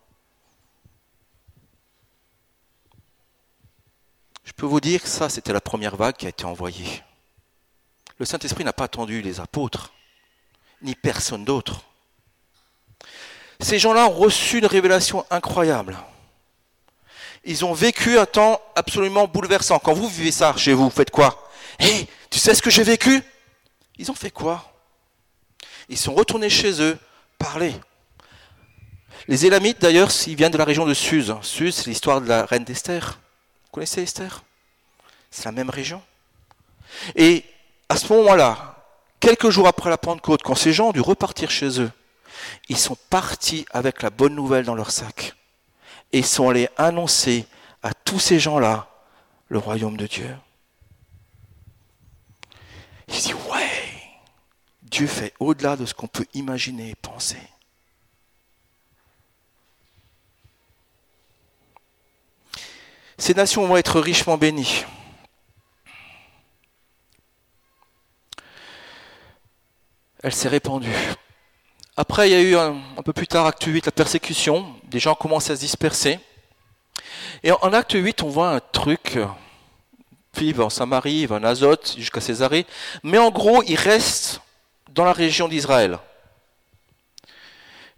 [4.46, 7.04] Je peux vous dire que ça, c'était la première vague qui a été envoyée.
[8.20, 9.92] Le Saint-Esprit n'a pas attendu les apôtres,
[10.82, 11.82] ni personne d'autre.
[13.60, 15.98] Ces gens-là ont reçu une révélation incroyable.
[17.44, 19.80] Ils ont vécu un temps absolument bouleversant.
[19.80, 21.50] Quand vous vivez ça chez vous, vous faites quoi?
[21.80, 23.22] Hé, tu sais ce que j'ai vécu?
[23.98, 24.74] Ils ont fait quoi?
[25.90, 26.98] Ils sont retournés chez eux,
[27.38, 27.74] parler.
[29.28, 31.36] Les Élamites, d'ailleurs, ils viennent de la région de Suse.
[31.42, 33.20] Suse, c'est l'histoire de la reine d'Esther.
[33.76, 34.42] Connaissez Esther?
[35.30, 36.02] C'est la même région?
[37.14, 37.44] Et
[37.90, 38.86] à ce moment-là,
[39.20, 41.92] quelques jours après la Pentecôte, quand ces gens ont dû repartir chez eux,
[42.70, 45.36] ils sont partis avec la bonne nouvelle dans leur sac.
[46.14, 47.48] Et ils sont allés annoncer
[47.84, 48.88] à tous ces gens-là
[49.50, 50.34] le royaume de Dieu.
[53.10, 54.22] Ils disent, ouais,
[54.84, 57.42] Dieu fait au-delà de ce qu'on peut imaginer et penser.
[63.18, 64.86] Ces nations vont être richement bénies.
[70.22, 70.96] Elle s'est répandue.
[71.98, 74.76] Après, il y a eu un, peu plus tard, acte 8, la persécution.
[74.86, 76.20] Des gens commencent à se disperser.
[77.44, 79.18] Et en, acte 8, on voit un truc.
[80.34, 82.66] Puis il va en Samarie, il va en Azote, jusqu'à Césarée.
[83.04, 84.42] Mais en gros, il reste
[84.90, 86.00] dans la région d'Israël.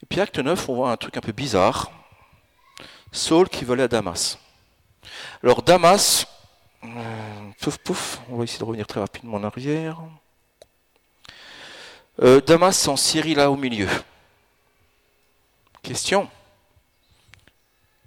[0.03, 1.91] Et puis acte 9, on voit un truc un peu bizarre.
[3.11, 4.38] Saul qui volait à Damas.
[5.43, 6.26] Alors Damas,
[6.84, 10.01] euh, pouf pouf, on va essayer de revenir très rapidement en arrière.
[12.22, 13.89] Euh, Damas, en Syrie, là au milieu.
[15.84, 16.30] Question.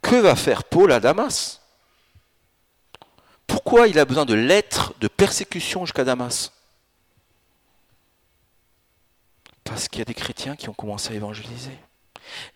[0.02, 1.61] Que va faire Paul à Damas?
[3.46, 6.52] Pourquoi il a besoin de lettres de persécution jusqu'à Damas?
[9.64, 11.78] Parce qu'il y a des chrétiens qui ont commencé à évangéliser.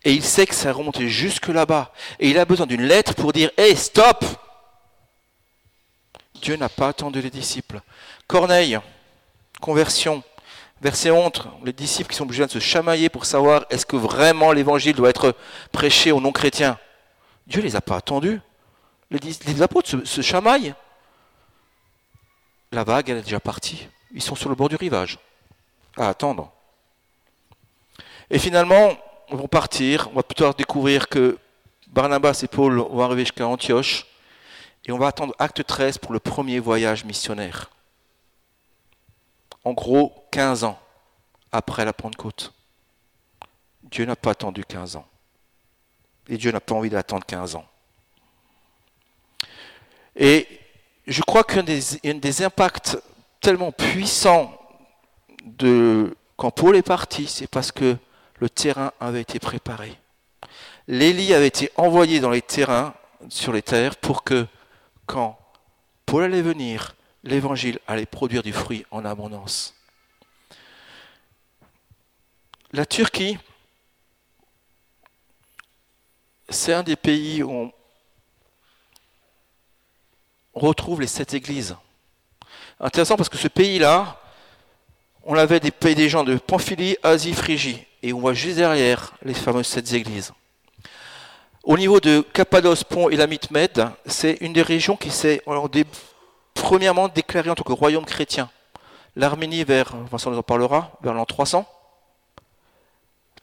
[0.04, 1.92] Et il sait que ça remonte jusque là-bas.
[2.18, 4.24] Et il a besoin d'une lettre pour dire Hé, stop
[6.44, 7.80] Dieu n'a pas attendu les disciples.
[8.26, 8.78] Corneille,
[9.62, 10.22] conversion,
[10.82, 11.30] verset 11,
[11.64, 15.08] les disciples qui sont obligés de se chamailler pour savoir est-ce que vraiment l'évangile doit
[15.08, 15.34] être
[15.72, 16.78] prêché aux non-chrétiens.
[17.46, 18.42] Dieu ne les a pas attendus.
[19.10, 20.74] Les, apôtres se, se chamaillent.
[22.72, 23.88] La vague, elle est déjà partie.
[24.12, 25.18] Ils sont sur le bord du rivage,
[25.96, 26.52] à attendre.
[28.28, 28.92] Et finalement,
[29.30, 30.10] on va partir.
[30.12, 31.38] On va plutôt découvrir que
[31.86, 34.04] Barnabas et Paul vont arriver jusqu'à Antioche.
[34.86, 37.70] Et on va attendre acte 13 pour le premier voyage missionnaire.
[39.64, 40.78] En gros, 15 ans
[41.52, 42.52] après la Pentecôte.
[43.82, 45.06] Dieu n'a pas attendu 15 ans.
[46.28, 47.66] Et Dieu n'a pas envie d'attendre 15 ans.
[50.16, 50.46] Et
[51.06, 52.98] je crois qu'un des, des, impacts
[53.40, 54.56] tellement puissants
[55.44, 57.96] de quand Paul est parti, c'est parce que
[58.38, 59.98] le terrain avait été préparé.
[60.88, 62.94] L'Élie avait été envoyé dans les terrains,
[63.28, 64.46] sur les terres, pour que
[65.06, 65.38] quand
[66.06, 69.74] Paul allait venir, l'évangile allait produire du fruit en abondance.
[72.72, 73.38] La Turquie,
[76.48, 77.72] c'est un des pays où on
[80.52, 81.76] retrouve les sept églises.
[82.80, 84.20] Intéressant parce que ce pays-là,
[85.22, 89.34] on avait des des gens de Pamphylie, Asie, Phrygie, et on voit juste derrière les
[89.34, 90.32] fameuses sept églises.
[91.64, 95.42] Au niveau de Cappadoce, Pont et la Med, c'est une des régions qui s'est
[96.52, 98.50] premièrement déclarée en tant que royaume chrétien.
[99.16, 101.66] L'Arménie vers, Vincent nous en parlera, vers l'an 300.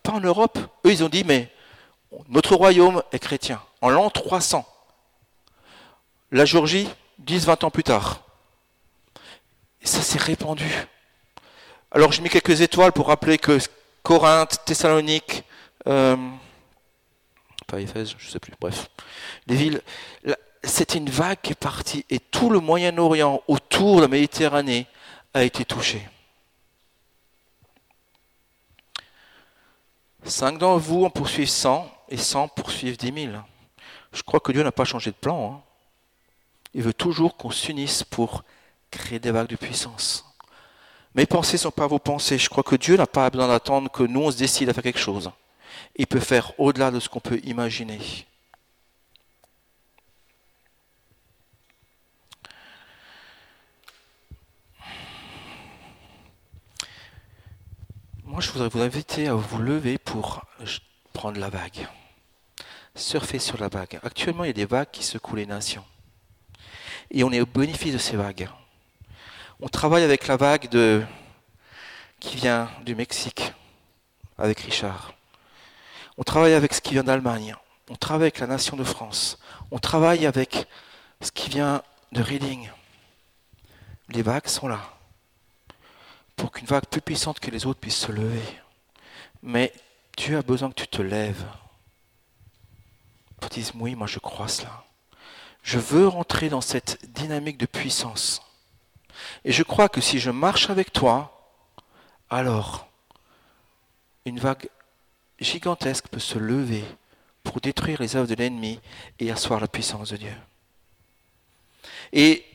[0.04, 0.60] Pas en Europe.
[0.86, 1.50] Eux, ils ont dit, mais
[2.30, 3.60] notre royaume est chrétien.
[3.82, 4.68] En l'an 300.
[6.32, 6.88] La Géorgie,
[7.26, 8.22] 10-20 ans plus tard.
[9.82, 10.70] Et ça s'est répandu.
[11.90, 13.58] Alors, j'ai mis quelques étoiles pour rappeler que
[14.04, 15.44] Corinthe, Thessalonique,
[15.88, 16.16] euh,
[17.72, 18.90] pas Éphèse, je sais plus, bref,
[19.48, 19.82] les villes,
[20.62, 24.88] c'était une vague qui est partie et tout le Moyen-Orient autour de la Méditerranée
[25.34, 26.06] a été touché.
[30.26, 33.34] Cinq d'entre vous en poursuivent 100 et 100 poursuivent 10 000.
[34.12, 35.54] Je crois que Dieu n'a pas changé de plan.
[35.54, 35.62] Hein.
[36.74, 38.44] Il veut toujours qu'on s'unisse pour
[38.92, 40.26] créer des vagues de puissance.
[41.16, 42.38] Mes pensées ne sont pas vos pensées.
[42.38, 44.84] Je crois que Dieu n'a pas besoin d'attendre que nous, on se décide à faire
[44.84, 45.32] quelque chose
[45.96, 48.00] il peut faire au-delà de ce qu'on peut imaginer.
[58.24, 60.46] Moi, je voudrais vous inviter à vous lever pour
[61.12, 61.88] prendre la vague.
[62.96, 64.00] Surfer sur la vague.
[64.04, 65.84] Actuellement, il y a des vagues qui secouent les nations.
[67.10, 68.50] Et on est au bénéfice de ces vagues.
[69.60, 71.04] On travaille avec la vague de,
[72.20, 73.52] qui vient du Mexique,
[74.38, 75.14] avec Richard.
[76.22, 77.56] On travaille avec ce qui vient d'Allemagne.
[77.90, 79.40] On travaille avec la nation de France.
[79.72, 80.68] On travaille avec
[81.20, 82.70] ce qui vient de Reading.
[84.10, 84.82] Les vagues sont là.
[86.36, 88.44] Pour qu'une vague plus puissante que les autres puisse se lever.
[89.42, 89.74] Mais
[90.16, 91.44] Dieu a besoin que tu te lèves.
[93.40, 94.84] Pour dire, oui, moi je crois cela.
[95.64, 98.44] Je veux rentrer dans cette dynamique de puissance.
[99.44, 101.52] Et je crois que si je marche avec toi,
[102.30, 102.88] alors
[104.26, 104.70] une vague
[105.42, 106.86] gigantesque peut se lever
[107.44, 108.80] pour détruire les œuvres de l'ennemi
[109.20, 110.36] et asseoir la puissance de Dieu.
[112.14, 112.46] Et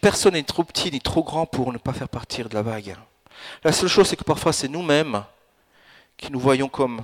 [0.00, 2.96] personne n'est trop petit ni trop grand pour ne pas faire partir de la vague.
[3.64, 5.24] La seule chose, c'est que parfois, c'est nous-mêmes
[6.16, 7.02] qui nous voyons comme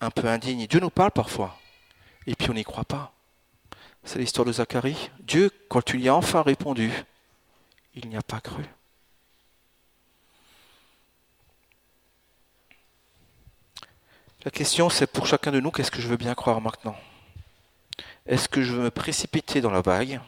[0.00, 0.66] un peu indignes.
[0.66, 1.56] Dieu nous parle parfois,
[2.26, 3.12] et puis on n'y croit pas.
[4.02, 5.10] C'est l'histoire de Zacharie.
[5.20, 6.90] Dieu, quand tu lui as enfin répondu,
[7.94, 8.64] il n'y a pas cru.
[14.44, 16.96] La question, c'est pour chacun de nous, qu'est-ce que je veux bien croire maintenant?
[18.26, 20.20] Est-ce que je veux me précipiter dans la vague,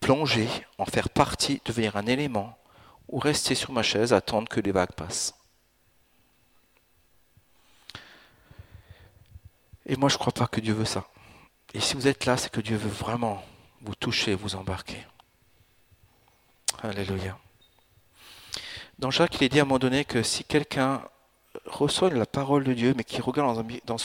[0.00, 2.58] plonger, en faire partie, devenir un élément,
[3.08, 5.34] ou rester sur ma chaise, attendre que les vagues passent?
[9.86, 11.08] Et moi, je ne crois pas que Dieu veut ça.
[11.72, 13.42] Et si vous êtes là, c'est que Dieu veut vraiment
[13.80, 15.06] vous toucher, vous embarquer.
[16.82, 17.38] Alléluia.
[18.98, 21.02] Dans Jacques, il est dit à un moment donné que si quelqu'un
[21.66, 24.00] reçoit la parole de Dieu, mais qui regarde dans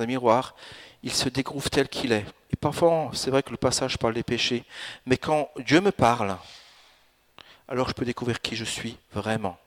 [0.00, 0.54] un, miroir,
[1.02, 2.24] il se découvre tel qu'il est.
[2.52, 4.64] Et parfois, c'est vrai que le passage parle des péchés,
[5.06, 6.36] mais quand Dieu me parle,
[7.68, 9.58] alors je peux découvrir qui je suis vraiment.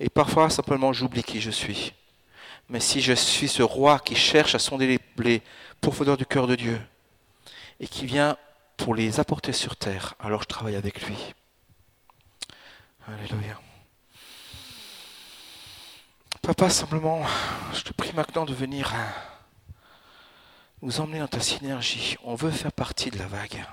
[0.00, 1.92] Et parfois, simplement, j'oublie qui je suis.
[2.68, 5.42] Mais si je suis ce roi qui cherche à sonder les, les
[5.80, 6.80] profondeurs du cœur de Dieu
[7.80, 8.36] et qui vient
[8.76, 11.34] pour les apporter sur terre, alors je travaille avec lui.
[13.06, 13.58] Alléluia.
[16.48, 17.26] Papa, simplement,
[17.74, 18.94] je te prie maintenant de venir
[20.80, 22.16] nous emmener dans ta synergie.
[22.24, 23.66] On veut faire partie de la vague.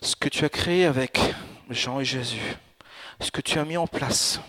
[0.00, 1.20] Ce que tu as créé avec
[1.68, 2.56] Jean et Jésus,
[3.20, 4.40] ce que tu as mis en place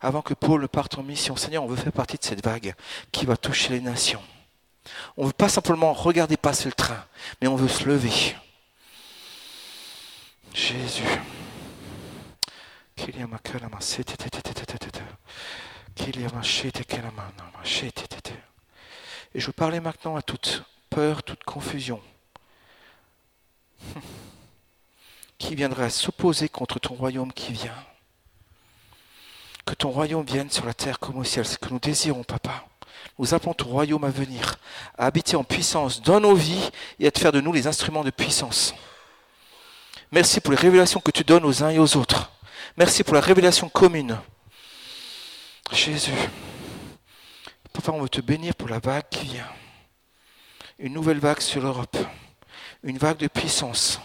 [0.00, 2.74] avant que Paul parte en mission, Seigneur, on veut faire partie de cette vague
[3.12, 4.22] qui va toucher les nations.
[5.18, 7.04] On ne veut pas simplement regarder passer le train,
[7.42, 8.34] mais on veut se lever.
[10.54, 11.04] Jésus.
[19.34, 22.00] Et je parlais maintenant à toute peur, toute confusion
[25.38, 27.74] qui viendrait s'opposer contre ton royaume qui vient.
[29.64, 32.24] Que ton royaume vienne sur la terre comme au ciel, c'est ce que nous désirons,
[32.24, 32.66] papa.
[33.18, 34.56] Nous appelons ton royaume à venir,
[34.96, 38.04] à habiter en puissance dans nos vies et à te faire de nous les instruments
[38.04, 38.74] de puissance.
[40.10, 42.32] Merci pour les révélations que tu donnes aux uns et aux autres.
[42.78, 44.16] Merci pour la révélation commune.
[45.72, 46.12] Jésus,
[47.72, 49.48] papa, on veut te bénir pour la vague qui vient.
[50.78, 51.96] Une nouvelle vague sur l'Europe.
[52.84, 53.98] Une vague de puissance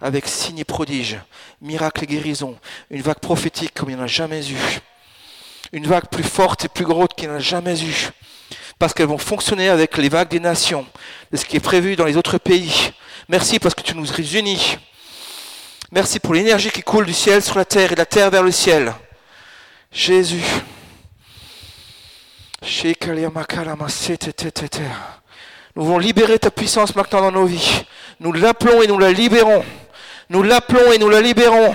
[0.00, 1.18] avec signes et prodiges,
[1.60, 2.56] miracles et guérisons.
[2.90, 4.60] Une vague prophétique comme il n'y en a jamais eu.
[5.72, 8.10] Une vague plus forte et plus grosse qu'il n'y en a jamais eu.
[8.78, 10.86] Parce qu'elles vont fonctionner avec les vagues des nations,
[11.32, 12.92] de ce qui est prévu dans les autres pays.
[13.28, 14.78] Merci parce que tu nous unis.
[15.92, 18.44] Merci pour l'énergie qui coule du ciel sur la terre et de la terre vers
[18.44, 18.94] le ciel.
[19.90, 20.44] Jésus.
[25.74, 27.84] Nous voulons libérer ta puissance maintenant dans nos vies.
[28.20, 29.64] Nous l'appelons et nous la libérons.
[30.28, 31.74] Nous l'appelons et nous la libérons.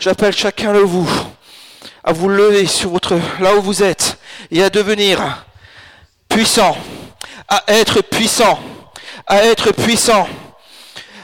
[0.00, 1.29] J'appelle chacun de vous
[2.04, 4.16] à vous lever sur votre, là où vous êtes
[4.50, 5.44] et à devenir
[6.28, 6.76] puissant,
[7.48, 8.58] à être puissant,
[9.26, 10.28] à être puissant,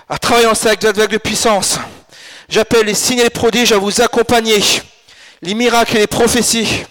[0.09, 1.79] à travailler en avec de puissance.
[2.49, 4.63] J'appelle les signes et les prodiges à vous accompagner,
[5.43, 6.85] les miracles et les prophéties.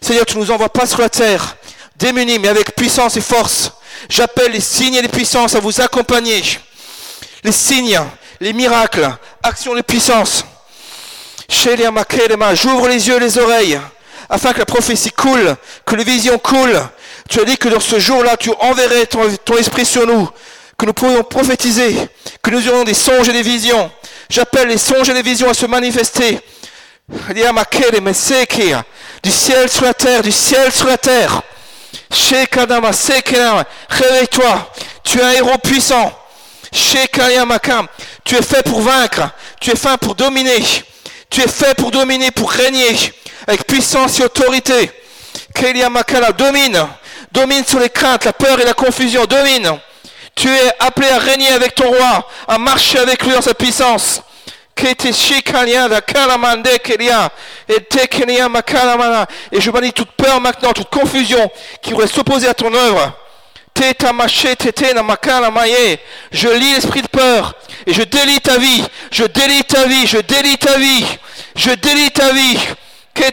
[0.00, 1.56] Seigneur, tu ne nous envoies pas sur la terre,
[1.96, 3.72] démunis, mais avec puissance et force.
[4.08, 6.42] J'appelle les signes et les puissances à vous accompagner.
[7.44, 8.00] Les signes,
[8.40, 9.08] les miracles,
[9.42, 10.44] actions de puissance.
[11.50, 13.80] J'ouvre les yeux et les oreilles
[14.28, 16.82] afin que la prophétie coule, que les visions coulent.
[17.28, 20.28] Tu as dit que dans ce jour-là, tu enverrais ton, esprit sur nous,
[20.76, 21.96] que nous pourrions prophétiser,
[22.42, 23.90] que nous aurions des songes et des visions.
[24.28, 26.40] J'appelle les songes et les visions à se manifester.
[29.22, 31.42] Du ciel sur la terre, du ciel sur la terre.
[33.88, 34.70] Réveille-toi.
[35.02, 36.12] Tu es un héros puissant.
[36.70, 39.30] Tu es fait pour vaincre.
[39.60, 40.62] Tu es fait pour dominer.
[41.30, 42.96] Tu es fait pour dominer, pour régner.
[43.46, 44.90] Avec puissance et autorité.
[45.90, 46.86] Makala domine.
[47.32, 49.24] Domine sur les craintes, la peur et la confusion.
[49.26, 49.78] Domine.
[50.34, 54.22] Tu es appelé à régner avec ton roi, à marcher avec lui dans sa puissance.
[54.80, 54.94] Et
[59.60, 61.50] je bannis toute peur maintenant, toute confusion
[61.82, 63.12] qui pourrait s'opposer à ton œuvre.
[66.32, 67.54] Je lis l'esprit de peur
[67.86, 68.84] et je délie ta vie.
[69.10, 70.06] Je délie ta vie.
[70.06, 71.06] Je délie ta vie.
[71.56, 72.58] Je délie ta vie.
[73.20, 73.24] Et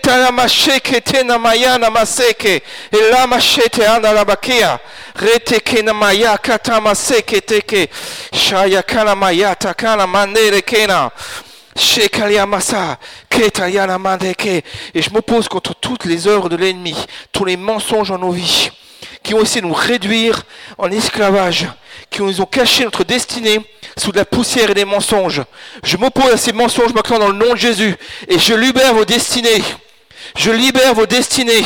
[15.02, 16.96] je m'oppose contre toutes les œuvres de l'ennemi,
[17.32, 18.72] tous les mensonges en nos vies,
[19.24, 20.44] qui ont essayé de nous réduire
[20.78, 21.68] en esclavage,
[22.10, 23.60] qui nous ont caché notre destinée
[23.98, 25.42] sous de la poussière et des mensonges.
[25.84, 27.96] Je m'oppose à ces mensonges maintenant dans le nom de Jésus
[28.28, 29.64] et je libère vos destinées.
[30.38, 31.64] Je libère vos destinées.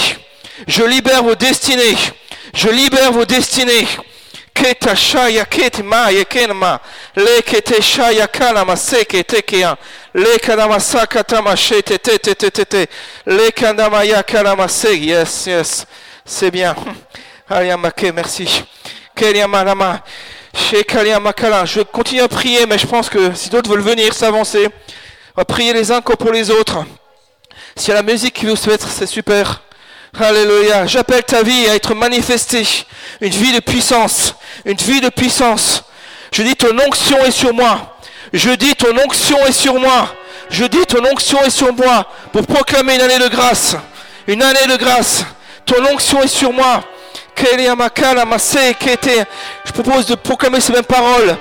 [0.67, 1.97] Je libère vos destinées.
[2.53, 3.87] Je libère vos destinées.
[15.05, 15.85] Yes yes
[16.29, 16.75] c'est bien
[18.13, 18.47] merci
[21.65, 24.67] je continue à prier, mais je pense que si d'autres veulent venir s'avancer,
[25.35, 26.85] on va prier les uns comme pour les autres.
[27.75, 29.61] S'il y a la musique qui veut se mettre, c'est super.
[30.19, 30.85] Alléluia.
[30.85, 32.67] J'appelle ta vie à être manifestée.
[33.21, 34.35] Une vie de puissance.
[34.65, 35.83] Une vie de puissance.
[36.31, 37.97] Je dis ton onction est sur moi.
[38.33, 40.15] Je dis ton onction est sur moi.
[40.49, 43.75] Je dis ton onction est sur moi pour proclamer une année de grâce.
[44.27, 45.25] Une année de grâce.
[45.69, 46.81] Ton onction est sur moi.
[47.37, 51.37] Je propose de proclamer ces mêmes paroles.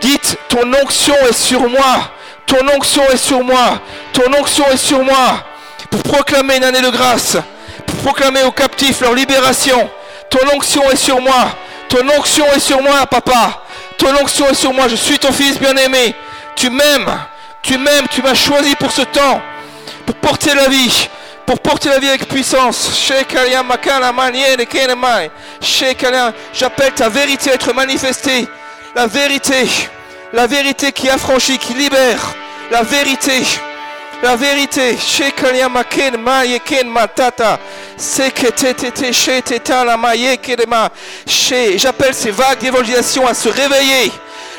[0.00, 2.10] Dites, ton onction est sur moi.
[2.44, 3.78] Ton onction est sur moi.
[4.12, 5.44] Ton onction est sur moi.
[5.92, 7.36] Pour proclamer une année de grâce.
[7.86, 9.88] Pour proclamer aux captifs leur libération.
[10.28, 11.54] Ton onction est sur moi.
[11.88, 13.62] Ton onction est sur moi, papa.
[13.96, 14.88] Ton onction est sur moi.
[14.88, 16.16] Je suis ton fils bien-aimé.
[16.56, 17.16] Tu m'aimes.
[17.62, 18.08] Tu m'aimes.
[18.10, 19.40] Tu m'as choisi pour ce temps.
[20.04, 21.08] Pour porter la vie
[21.52, 22.90] pour porter la vie avec puissance.
[26.54, 28.48] J'appelle ta vérité à être manifestée.
[28.94, 29.68] La vérité.
[30.32, 32.34] La vérité qui affranchit, qui libère.
[32.70, 33.42] La vérité.
[34.22, 34.96] La vérité.
[41.76, 44.10] J'appelle ces vagues d'évangélisation à se réveiller.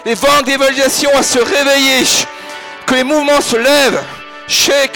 [0.05, 2.05] Les vagues d'évangélisation à se réveiller.
[2.85, 4.03] Que les mouvements se lèvent.
[4.47, 4.91] C'est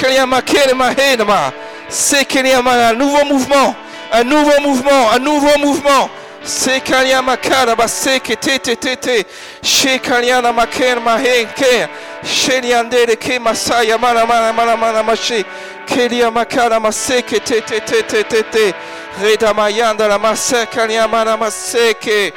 [1.89, 3.75] qu'il y a un nouveau mouvement,
[4.11, 6.09] un nouveau mouvement, un nouveau mouvement.
[6.43, 9.25] C'est qu'il y a makara basse que te te te te.
[9.61, 11.89] Chez Kaliana maker mahenke.
[12.23, 15.43] Chez Liandere ke masaya mana mana mana mana maché.
[15.85, 18.73] Kelia makara masse que te te te te te te.
[19.21, 22.31] Reda mayanda la masse Kalia mana masse que.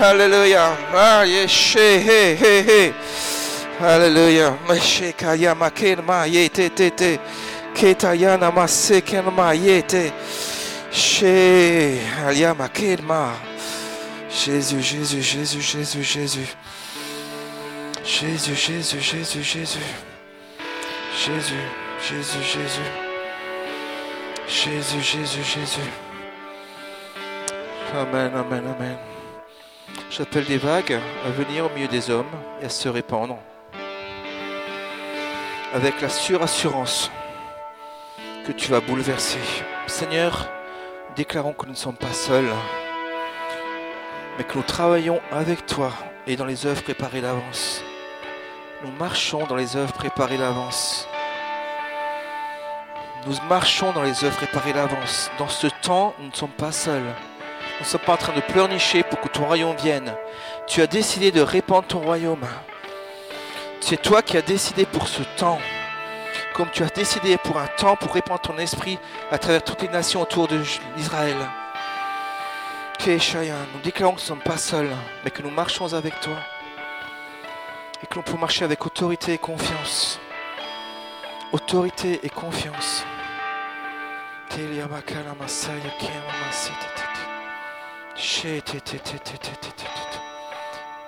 [0.00, 0.74] Alléluia.
[0.94, 2.94] Ah, yes, he he he.
[3.82, 4.56] Alléluia.
[4.66, 7.18] Meshe Kalia maker ma ye te te te.
[7.74, 10.12] Ketayana masekenma yete.
[10.90, 13.32] Chez Aliama Kedma.
[14.30, 16.56] Jésus, Jésus, Jésus, Jésus, Jésus.
[18.04, 19.78] Jésus, Jésus, Jésus, Jésus.
[21.14, 21.54] Jésus,
[22.00, 22.80] Jésus, Jésus.
[24.48, 25.90] Jésus, Jésus, Jésus.
[27.94, 28.96] Amen, amen, amen.
[30.10, 33.38] J'appelle des vagues à venir au milieu des hommes et à se répandre
[35.74, 37.10] avec la surassurance
[38.44, 39.38] que tu vas bouleverser.
[39.86, 40.48] Seigneur,
[41.16, 42.50] déclarons que nous ne sommes pas seuls,
[44.36, 45.92] mais que nous travaillons avec toi
[46.26, 47.82] et dans les œuvres préparées d'avance.
[48.84, 51.06] Nous marchons dans les œuvres préparées d'avance.
[53.26, 55.30] Nous marchons dans les œuvres préparées d'avance.
[55.38, 57.02] Dans ce temps, nous ne sommes pas seuls.
[57.02, 60.12] Nous ne sommes pas en train de pleurnicher pour que ton royaume vienne.
[60.66, 62.46] Tu as décidé de répandre ton royaume.
[63.80, 65.58] C'est toi qui as décidé pour ce temps
[66.62, 68.96] comme tu as décidé pour un temps pour répandre ton esprit
[69.32, 70.46] à travers toutes les nations autour
[70.96, 71.34] d'Israël.
[73.04, 74.94] Nous déclarons que nous ne sommes pas seuls,
[75.24, 76.36] mais que nous marchons avec toi.
[78.00, 80.20] Et que nous pouvons marcher avec autorité et confiance.
[81.50, 83.04] Autorité et confiance.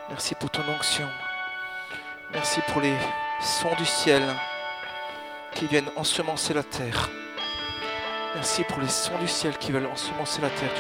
[0.08, 1.08] Merci pour ton onction.
[2.32, 2.96] Merci pour les
[3.40, 4.20] sons du ciel
[5.54, 7.10] qui viennent ensemencer la terre.
[8.34, 10.70] Merci pour les sons du ciel qui veulent ensemencer la terre.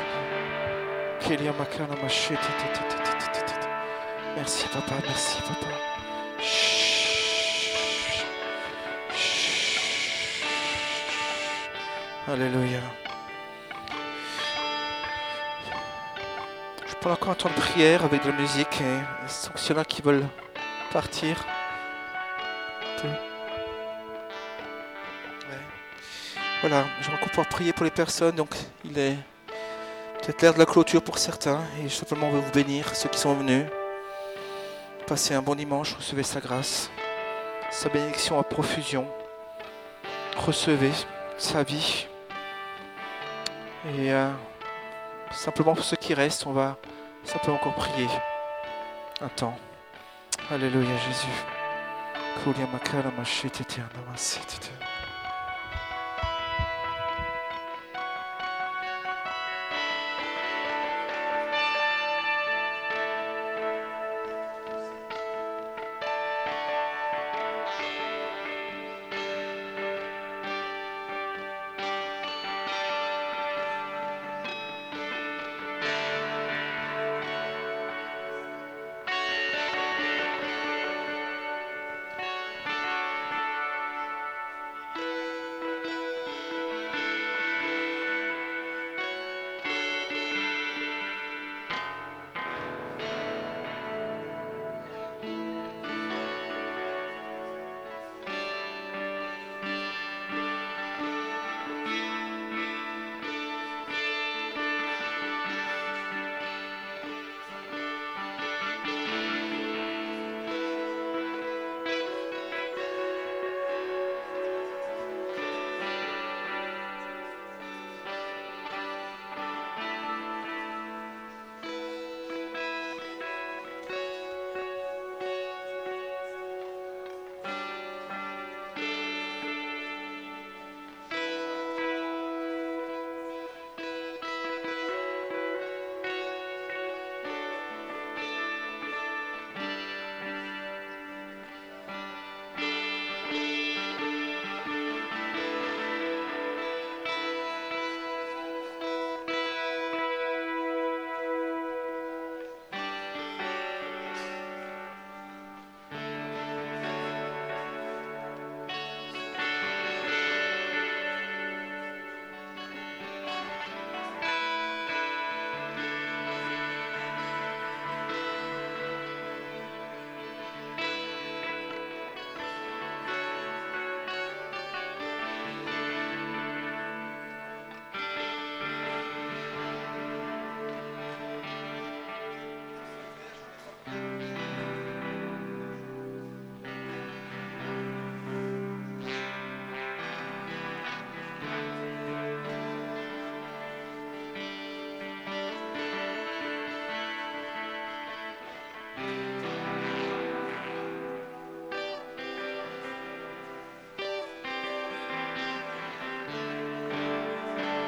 [4.36, 5.66] Merci papa, merci papa.
[12.26, 12.80] Alléluia.
[16.86, 20.26] Je prends encore un temps de prière avec de la musique et ceux qui veulent
[20.92, 21.44] partir.
[26.66, 28.36] Voilà, je vais pouvoir prier pour les personnes.
[28.36, 28.56] Donc,
[28.86, 29.18] il est
[30.22, 31.60] peut-être l'heure de la clôture pour certains.
[31.78, 33.66] Et je simplement veux vous bénir, ceux qui sont venus.
[35.06, 36.90] Passez un bon dimanche, recevez sa grâce,
[37.70, 39.06] sa bénédiction à profusion.
[40.38, 40.92] Recevez
[41.36, 42.06] sa vie.
[43.98, 44.30] Et euh,
[45.32, 46.78] simplement pour ceux qui restent, on va
[47.24, 48.08] simplement encore prier
[49.20, 49.58] un temps.
[50.50, 51.44] Alléluia Jésus.